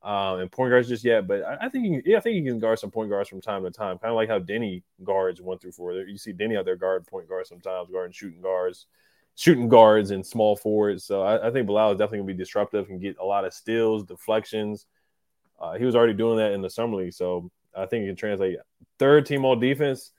um, 0.00 0.38
and 0.38 0.52
point 0.52 0.70
guards 0.70 0.88
just 0.88 1.04
yet. 1.04 1.26
But 1.26 1.42
I, 1.42 1.66
I 1.66 1.68
think 1.70 1.86
he, 1.86 2.12
yeah, 2.12 2.18
I 2.18 2.20
think 2.20 2.36
he 2.36 2.42
can 2.42 2.60
guard 2.60 2.78
some 2.78 2.92
point 2.92 3.10
guards 3.10 3.28
from 3.28 3.40
time 3.40 3.64
to 3.64 3.70
time. 3.72 3.98
Kind 3.98 4.12
of 4.12 4.14
like 4.14 4.28
how 4.28 4.38
Deni 4.38 4.84
guards 5.02 5.42
one 5.42 5.58
through 5.58 5.72
four. 5.72 5.92
You 5.92 6.16
see 6.16 6.32
Deni 6.32 6.56
out 6.56 6.66
there 6.66 6.76
guard 6.76 7.04
point 7.08 7.28
guards 7.28 7.48
sometimes, 7.48 7.90
guarding 7.90 8.12
shooting 8.12 8.40
guards, 8.40 8.86
shooting 9.34 9.68
guards 9.68 10.12
and 10.12 10.24
small 10.24 10.54
forwards. 10.54 11.02
So 11.02 11.22
I, 11.22 11.48
I 11.48 11.50
think 11.50 11.66
Bilal 11.66 11.92
is 11.92 11.98
definitely 11.98 12.18
gonna 12.18 12.26
be 12.28 12.34
disruptive 12.34 12.90
and 12.90 13.00
get 13.00 13.18
a 13.18 13.24
lot 13.24 13.44
of 13.44 13.52
steals, 13.52 14.04
deflections. 14.04 14.86
Uh, 15.60 15.72
he 15.72 15.84
was 15.84 15.96
already 15.96 16.14
doing 16.14 16.36
that 16.36 16.52
in 16.52 16.62
the 16.62 16.70
summer 16.70 16.98
league, 16.98 17.12
so 17.12 17.50
I 17.76 17.86
think 17.86 18.02
he 18.02 18.06
can 18.06 18.16
translate. 18.16 18.58
Third 19.00 19.26
team 19.26 19.44
all 19.44 19.56
defense. 19.56 20.12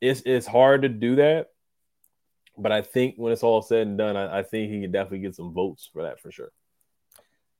It's 0.00 0.22
it's 0.24 0.46
hard 0.46 0.82
to 0.82 0.88
do 0.88 1.16
that 1.16 1.48
but 2.56 2.72
I 2.72 2.82
think 2.82 3.16
when 3.16 3.32
it's 3.32 3.42
all 3.42 3.62
said 3.62 3.86
and 3.86 3.98
done, 3.98 4.16
I, 4.16 4.40
I 4.40 4.42
think 4.42 4.70
he 4.70 4.80
can 4.80 4.92
definitely 4.92 5.20
get 5.20 5.34
some 5.34 5.52
votes 5.52 5.88
for 5.92 6.02
that 6.02 6.20
for 6.20 6.30
sure. 6.30 6.50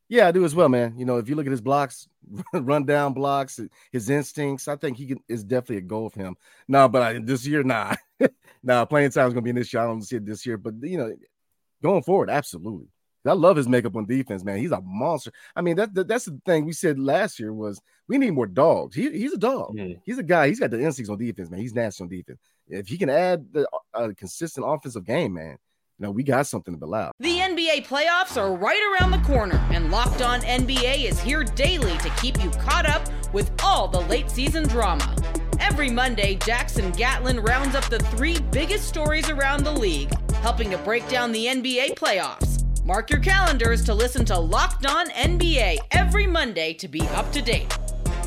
Yeah, 0.08 0.28
I 0.28 0.32
do 0.32 0.44
as 0.44 0.54
well, 0.54 0.68
man. 0.68 0.94
You 0.98 1.06
know, 1.06 1.16
if 1.16 1.28
you 1.28 1.34
look 1.34 1.46
at 1.46 1.50
his 1.50 1.62
blocks, 1.62 2.08
run 2.52 2.84
down 2.84 3.14
blocks, 3.14 3.58
his 3.90 4.10
instincts, 4.10 4.68
I 4.68 4.76
think 4.76 4.96
he 4.96 5.06
can, 5.06 5.18
is 5.28 5.42
definitely 5.42 5.78
a 5.78 5.82
goal 5.82 6.10
for 6.10 6.20
him. 6.20 6.36
No, 6.68 6.88
but 6.88 7.02
I, 7.02 7.18
this 7.18 7.46
year, 7.46 7.62
nah, 7.62 7.94
nah, 8.62 8.84
playing 8.84 9.10
time 9.10 9.28
is 9.28 9.34
gonna 9.34 9.42
be 9.42 9.50
in 9.50 9.56
this 9.56 9.72
year. 9.72 9.82
I 9.82 9.86
don't 9.86 10.02
see 10.02 10.16
it 10.16 10.26
this 10.26 10.44
year, 10.44 10.58
but 10.58 10.74
you 10.82 10.98
know, 10.98 11.14
going 11.82 12.02
forward, 12.02 12.30
absolutely. 12.30 12.88
I 13.26 13.32
love 13.32 13.56
his 13.56 13.68
makeup 13.68 13.96
on 13.96 14.04
defense, 14.04 14.44
man. 14.44 14.58
He's 14.58 14.72
a 14.72 14.82
monster. 14.82 15.32
I 15.56 15.62
mean, 15.62 15.76
that, 15.76 15.94
that 15.94 16.08
that's 16.08 16.26
the 16.26 16.38
thing 16.44 16.66
we 16.66 16.72
said 16.72 16.98
last 16.98 17.40
year 17.40 17.54
was 17.54 17.80
we 18.06 18.18
need 18.18 18.32
more 18.32 18.46
dogs. 18.46 18.94
He, 18.94 19.10
he's 19.10 19.32
a 19.32 19.38
dog. 19.38 19.74
Mm. 19.74 20.00
He's 20.04 20.18
a 20.18 20.22
guy. 20.22 20.48
He's 20.48 20.60
got 20.60 20.70
the 20.70 20.82
instincts 20.82 21.10
on 21.10 21.18
defense, 21.18 21.50
man. 21.50 21.60
He's 21.60 21.74
nasty 21.74 22.04
on 22.04 22.10
defense. 22.10 22.38
If 22.68 22.88
he 22.88 22.96
can 22.96 23.10
add 23.10 23.52
the 23.52 23.68
uh, 23.92 24.08
consistent 24.16 24.66
offensive 24.68 25.04
game, 25.04 25.34
man, 25.34 25.58
you 25.98 26.06
know, 26.06 26.10
we 26.10 26.22
got 26.22 26.46
something 26.46 26.78
to 26.78 26.84
allow. 26.84 27.12
The 27.20 27.38
NBA 27.38 27.86
playoffs 27.86 28.40
are 28.40 28.54
right 28.54 28.98
around 28.98 29.10
the 29.10 29.18
corner, 29.18 29.64
and 29.70 29.90
Locked 29.90 30.22
On 30.22 30.40
NBA 30.40 31.04
is 31.04 31.20
here 31.20 31.44
daily 31.44 31.96
to 31.98 32.10
keep 32.20 32.42
you 32.42 32.50
caught 32.50 32.86
up 32.86 33.06
with 33.32 33.52
all 33.62 33.86
the 33.86 34.00
late 34.00 34.30
season 34.30 34.66
drama. 34.66 35.14
Every 35.60 35.90
Monday, 35.90 36.34
Jackson 36.36 36.90
Gatlin 36.92 37.40
rounds 37.40 37.74
up 37.74 37.84
the 37.84 37.98
three 37.98 38.38
biggest 38.50 38.88
stories 38.88 39.28
around 39.30 39.62
the 39.64 39.72
league, 39.72 40.12
helping 40.36 40.70
to 40.70 40.78
break 40.78 41.06
down 41.08 41.32
the 41.32 41.46
NBA 41.46 41.94
playoffs. 41.94 42.64
Mark 42.84 43.08
your 43.08 43.20
calendars 43.20 43.84
to 43.84 43.94
listen 43.94 44.24
to 44.26 44.38
Locked 44.38 44.86
On 44.86 45.08
NBA 45.10 45.78
every 45.92 46.26
Monday 46.26 46.74
to 46.74 46.88
be 46.88 47.02
up 47.08 47.30
to 47.32 47.40
date. 47.40 47.76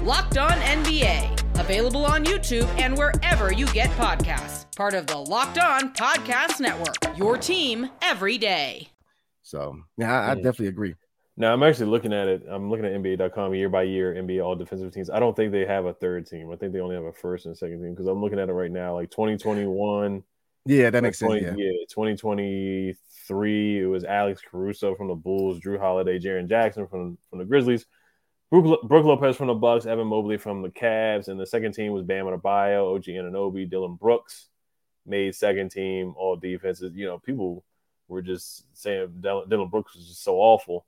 Locked 0.02 0.38
On 0.38 0.52
NBA, 0.52 1.37
available 1.60 2.06
on 2.06 2.26
YouTube 2.26 2.67
and 2.80 2.98
wherever 2.98 3.52
you 3.52 3.65
get 3.67 3.89
podcasts. 3.91 4.65
Part 4.76 4.93
of 4.93 5.08
the 5.08 5.17
Locked 5.17 5.58
On 5.58 5.93
Podcast 5.93 6.60
Network. 6.60 6.96
Your 7.17 7.38
team 7.38 7.89
every 8.02 8.38
day. 8.38 8.89
So, 9.43 9.78
yeah, 9.98 10.22
I, 10.22 10.32
I 10.32 10.36
definitely 10.36 10.67
agree. 10.67 10.96
Now 11.36 11.54
I'm 11.54 11.62
actually 11.63 11.88
looking 11.88 12.13
at 12.13 12.28
it. 12.28 12.43
I'm 12.50 12.70
looking 12.70 12.86
at 12.86 12.93
NBA.com 12.93 13.54
year 13.54 13.70
by 13.70 13.84
year, 13.84 14.13
NBA 14.15 14.43
all 14.43 14.56
defensive 14.56 14.91
teams. 14.91 15.10
I 15.10 15.20
don't 15.20 15.36
think 15.36 15.52
they 15.52 15.65
have 15.65 15.86
a 15.86 15.93
third 15.93 16.26
team. 16.26 16.50
I 16.52 16.56
think 16.56 16.74
they 16.74 16.80
only 16.80 16.96
have 16.96 17.06
a 17.06 17.13
first 17.13 17.46
and 17.46 17.56
second 17.56 17.82
team 17.82 17.91
because 17.91 18.08
I'm 18.08 18.22
looking 18.22 18.39
at 18.39 18.50
it 18.50 18.54
right 18.54 18.72
now. 18.72 18.96
Like 18.96 19.12
2021. 19.12 20.24
Yeah, 20.65 20.89
that 20.89 21.04
makes 21.04 21.20
20, 21.20 21.41
sense. 21.41 21.58
Yeah. 21.58 21.65
yeah, 21.65 21.86
2020 21.89 22.96
three, 23.28 23.80
it 23.80 23.86
was 23.86 24.04
Alex 24.04 24.41
Caruso 24.50 24.96
from 24.96 25.10
the 25.10 25.15
Bulls, 25.15 25.60
Jrue 25.60 25.80
Holiday, 25.80 26.17
Jaren 26.17 26.48
Jackson 26.48 26.88
from, 26.88 27.17
from 27.30 27.39
the 27.39 27.46
Grizzlies, 27.46 27.86
Brook, 28.50 28.82
Brook 28.84 29.06
Lopez 29.06 29.36
from 29.36 29.48
the 29.48 29.54
Bucks, 29.54 29.86
Evan 29.86 30.08
Mobley 30.08 30.38
from 30.38 30.62
the 30.62 30.70
Cavs, 30.70 31.28
and 31.28 31.40
the 31.40 31.46
second 31.46 31.74
team 31.74 31.92
was 31.92 32.04
Bam 32.04 32.26
Adebayo, 32.26 32.96
OG 32.96 33.04
Anunoby, 33.04 33.70
Dillon 33.70 33.96
Brooks 33.96 34.48
made 35.06 35.36
second 35.36 35.72
team 35.72 36.14
all 36.18 36.36
defenses. 36.36 36.94
You 36.96 37.06
know, 37.06 37.20
people 37.20 37.64
were 38.08 38.22
just 38.22 38.66
saying 38.74 39.22
Dillon 39.22 39.70
Brooks 39.70 39.96
was 39.96 40.08
just 40.08 40.24
so 40.24 40.36
awful 40.36 40.86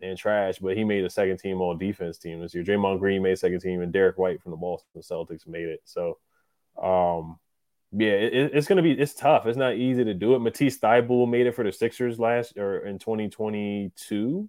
and 0.00 0.16
trash, 0.16 0.58
but 0.58 0.76
he 0.76 0.84
made 0.84 1.04
a 1.04 1.10
second 1.10 1.38
team 1.38 1.60
all 1.60 1.74
defense 1.74 2.18
team 2.18 2.40
this 2.40 2.54
year. 2.54 2.64
Draymond 2.64 2.98
Green 2.98 3.22
made 3.22 3.38
second 3.38 3.60
team, 3.60 3.80
and 3.80 3.92
Derrick 3.92 4.18
White 4.18 4.42
from 4.42 4.50
the 4.50 4.56
Boston 4.56 5.02
Celtics 5.02 5.46
made 5.46 5.68
it. 5.68 5.80
So, 5.84 6.18
um, 6.80 7.38
yeah, 7.92 8.10
it, 8.10 8.50
it's 8.54 8.66
gonna 8.66 8.82
be 8.82 8.92
it's 8.92 9.14
tough. 9.14 9.46
It's 9.46 9.56
not 9.58 9.76
easy 9.76 10.04
to 10.04 10.14
do 10.14 10.34
it. 10.34 10.40
Matisse 10.40 10.78
Thybulle 10.78 11.28
made 11.28 11.46
it 11.46 11.54
for 11.54 11.64
the 11.64 11.72
Sixers 11.72 12.18
last 12.18 12.56
or 12.56 12.86
in 12.86 12.98
2022, 12.98 14.48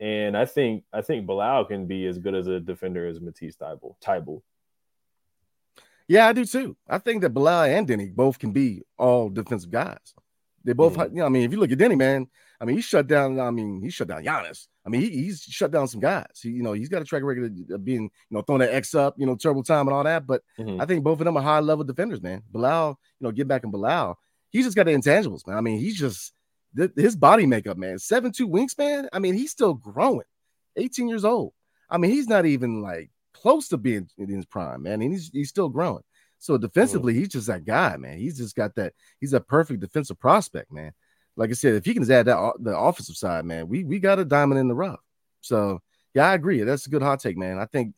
and 0.00 0.36
I 0.36 0.44
think 0.44 0.84
I 0.92 1.02
think 1.02 1.26
Bilal 1.26 1.64
can 1.66 1.86
be 1.86 2.06
as 2.06 2.18
good 2.18 2.34
as 2.34 2.46
a 2.46 2.60
defender 2.60 3.06
as 3.06 3.20
Matisse. 3.20 3.56
Thybulle. 3.56 4.42
Yeah, 6.06 6.26
I 6.26 6.32
do 6.32 6.44
too. 6.44 6.76
I 6.88 6.98
think 6.98 7.22
that 7.22 7.34
Bilal 7.34 7.64
and 7.64 7.86
Deni 7.86 8.14
both 8.14 8.38
can 8.38 8.52
be 8.52 8.82
all 8.96 9.28
defensive 9.28 9.70
guys. 9.70 10.14
They 10.64 10.72
both, 10.72 10.96
mm-hmm. 10.96 11.14
you 11.14 11.20
know, 11.20 11.26
I 11.26 11.28
mean, 11.28 11.42
if 11.42 11.52
you 11.52 11.60
look 11.60 11.70
at 11.70 11.78
Deni, 11.78 11.96
man, 11.96 12.28
I 12.60 12.64
mean, 12.64 12.76
he 12.76 12.82
shut 12.82 13.06
down. 13.06 13.38
I 13.38 13.50
mean, 13.50 13.82
he 13.82 13.90
shut 13.90 14.08
down 14.08 14.24
Giannis. 14.24 14.66
I 14.84 14.88
mean, 14.88 15.02
he, 15.02 15.10
he's 15.10 15.42
shut 15.42 15.70
down 15.70 15.86
some 15.86 16.00
guys. 16.00 16.40
He, 16.42 16.48
you 16.48 16.62
know, 16.62 16.72
he's 16.72 16.88
got 16.88 17.02
a 17.02 17.04
track 17.04 17.22
record 17.22 17.54
of 17.70 17.84
being, 17.84 18.04
you 18.04 18.10
know, 18.30 18.40
throwing 18.40 18.60
that 18.60 18.74
X 18.74 18.94
up, 18.94 19.14
you 19.18 19.26
know, 19.26 19.36
turbo 19.36 19.62
time 19.62 19.86
and 19.86 19.94
all 19.94 20.04
that. 20.04 20.26
But 20.26 20.42
mm-hmm. 20.58 20.80
I 20.80 20.86
think 20.86 21.04
both 21.04 21.20
of 21.20 21.26
them 21.26 21.36
are 21.36 21.42
high 21.42 21.60
level 21.60 21.84
defenders, 21.84 22.22
man. 22.22 22.42
Bilal, 22.50 22.98
you 23.20 23.26
know, 23.26 23.32
get 23.32 23.48
back 23.48 23.64
in 23.64 23.70
Bilal. 23.70 24.18
He's 24.50 24.64
just 24.64 24.76
got 24.76 24.86
the 24.86 24.92
intangibles, 24.92 25.46
man. 25.46 25.58
I 25.58 25.60
mean, 25.60 25.78
he's 25.78 25.98
just 25.98 26.32
his 26.96 27.16
body 27.16 27.46
makeup, 27.46 27.76
man. 27.76 27.98
Seven 27.98 28.32
two 28.32 28.48
wingspan. 28.48 29.08
I 29.12 29.18
mean, 29.18 29.34
he's 29.34 29.50
still 29.50 29.74
growing. 29.74 30.26
18 30.76 31.08
years 31.08 31.24
old. 31.24 31.52
I 31.90 31.98
mean, 31.98 32.10
he's 32.10 32.28
not 32.28 32.46
even 32.46 32.82
like 32.82 33.10
close 33.34 33.68
to 33.68 33.76
being 33.76 34.08
in 34.18 34.28
his 34.28 34.46
prime, 34.46 34.82
man. 34.82 35.02
And 35.02 35.12
he's 35.12 35.30
he's 35.32 35.48
still 35.48 35.68
growing. 35.68 36.02
So 36.38 36.56
defensively, 36.56 37.12
mm-hmm. 37.12 37.20
he's 37.20 37.28
just 37.28 37.48
that 37.48 37.64
guy, 37.64 37.96
man. 37.96 38.18
He's 38.18 38.38
just 38.38 38.54
got 38.54 38.74
that. 38.76 38.92
He's 39.20 39.32
a 39.32 39.40
perfect 39.40 39.80
defensive 39.80 40.18
prospect, 40.18 40.72
man. 40.72 40.92
Like 41.36 41.50
I 41.50 41.54
said, 41.54 41.74
if 41.74 41.84
he 41.84 41.94
can 41.94 42.02
add 42.10 42.26
that 42.26 42.52
the 42.60 42.76
offensive 42.76 43.16
side, 43.16 43.44
man, 43.44 43.68
we 43.68 43.84
we 43.84 43.98
got 43.98 44.18
a 44.18 44.24
diamond 44.24 44.60
in 44.60 44.68
the 44.68 44.74
rough. 44.74 45.00
So 45.40 45.80
yeah, 46.14 46.28
I 46.28 46.34
agree. 46.34 46.62
That's 46.62 46.86
a 46.86 46.90
good 46.90 47.02
hot 47.02 47.20
take, 47.20 47.36
man. 47.36 47.58
I 47.58 47.66
think 47.66 47.94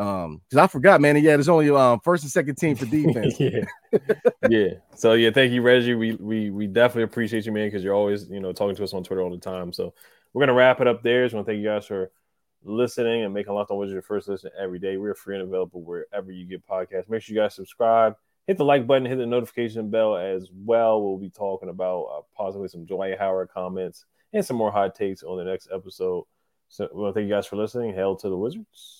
um 0.00 0.40
because 0.48 0.62
I 0.62 0.66
forgot, 0.66 1.00
man. 1.00 1.16
Yeah, 1.16 1.36
there's 1.36 1.48
only 1.48 1.70
um 1.70 2.00
first 2.00 2.24
and 2.24 2.32
second 2.32 2.56
team 2.56 2.74
for 2.74 2.86
defense. 2.86 3.36
yeah, 3.40 3.64
yeah. 4.48 4.68
So 4.96 5.12
yeah, 5.12 5.30
thank 5.30 5.52
you, 5.52 5.62
Reggie. 5.62 5.94
We 5.94 6.14
we 6.14 6.50
we 6.50 6.66
definitely 6.66 7.04
appreciate 7.04 7.46
you, 7.46 7.52
man, 7.52 7.66
because 7.66 7.84
you're 7.84 7.94
always 7.94 8.28
you 8.28 8.40
know 8.40 8.52
talking 8.52 8.76
to 8.76 8.84
us 8.84 8.94
on 8.94 9.04
Twitter 9.04 9.22
all 9.22 9.30
the 9.30 9.38
time. 9.38 9.72
So 9.72 9.94
we're 10.32 10.40
gonna 10.40 10.54
wrap 10.54 10.80
it 10.80 10.88
up 10.88 11.02
there. 11.02 11.24
Just 11.24 11.34
want 11.34 11.46
to 11.46 11.52
thank 11.52 11.62
you 11.62 11.68
guys 11.68 11.86
for 11.86 12.10
listening 12.62 13.24
and 13.24 13.34
making 13.34 13.52
Locked 13.52 13.70
On 13.70 13.78
Wizards 13.78 13.92
your 13.92 14.02
first 14.02 14.28
listen 14.28 14.50
every 14.58 14.78
day. 14.78 14.96
We're 14.96 15.14
free 15.14 15.36
and 15.36 15.44
available 15.44 15.82
wherever 15.82 16.30
you 16.30 16.46
get 16.46 16.66
podcasts. 16.66 17.08
Make 17.08 17.22
sure 17.22 17.34
you 17.34 17.40
guys 17.40 17.54
subscribe, 17.54 18.16
hit 18.46 18.56
the 18.56 18.64
like 18.64 18.86
button, 18.86 19.06
hit 19.06 19.16
the 19.16 19.26
notification 19.26 19.90
bell 19.90 20.16
as 20.16 20.48
well. 20.52 21.02
We'll 21.02 21.18
be 21.18 21.30
talking 21.30 21.68
about 21.68 22.02
uh, 22.04 22.20
possibly 22.34 22.68
some 22.68 22.86
Dwight 22.86 23.18
Howard 23.18 23.50
comments 23.50 24.06
and 24.32 24.44
some 24.44 24.56
more 24.56 24.72
hot 24.72 24.94
takes 24.94 25.22
on 25.22 25.38
the 25.38 25.44
next 25.44 25.68
episode. 25.72 26.24
So 26.68 26.88
we 26.94 27.02
want 27.02 27.14
to 27.14 27.20
thank 27.20 27.28
you 27.28 27.34
guys 27.34 27.46
for 27.46 27.56
listening. 27.56 27.94
Hail 27.94 28.16
to 28.16 28.28
the 28.28 28.36
Wizards. 28.36 28.99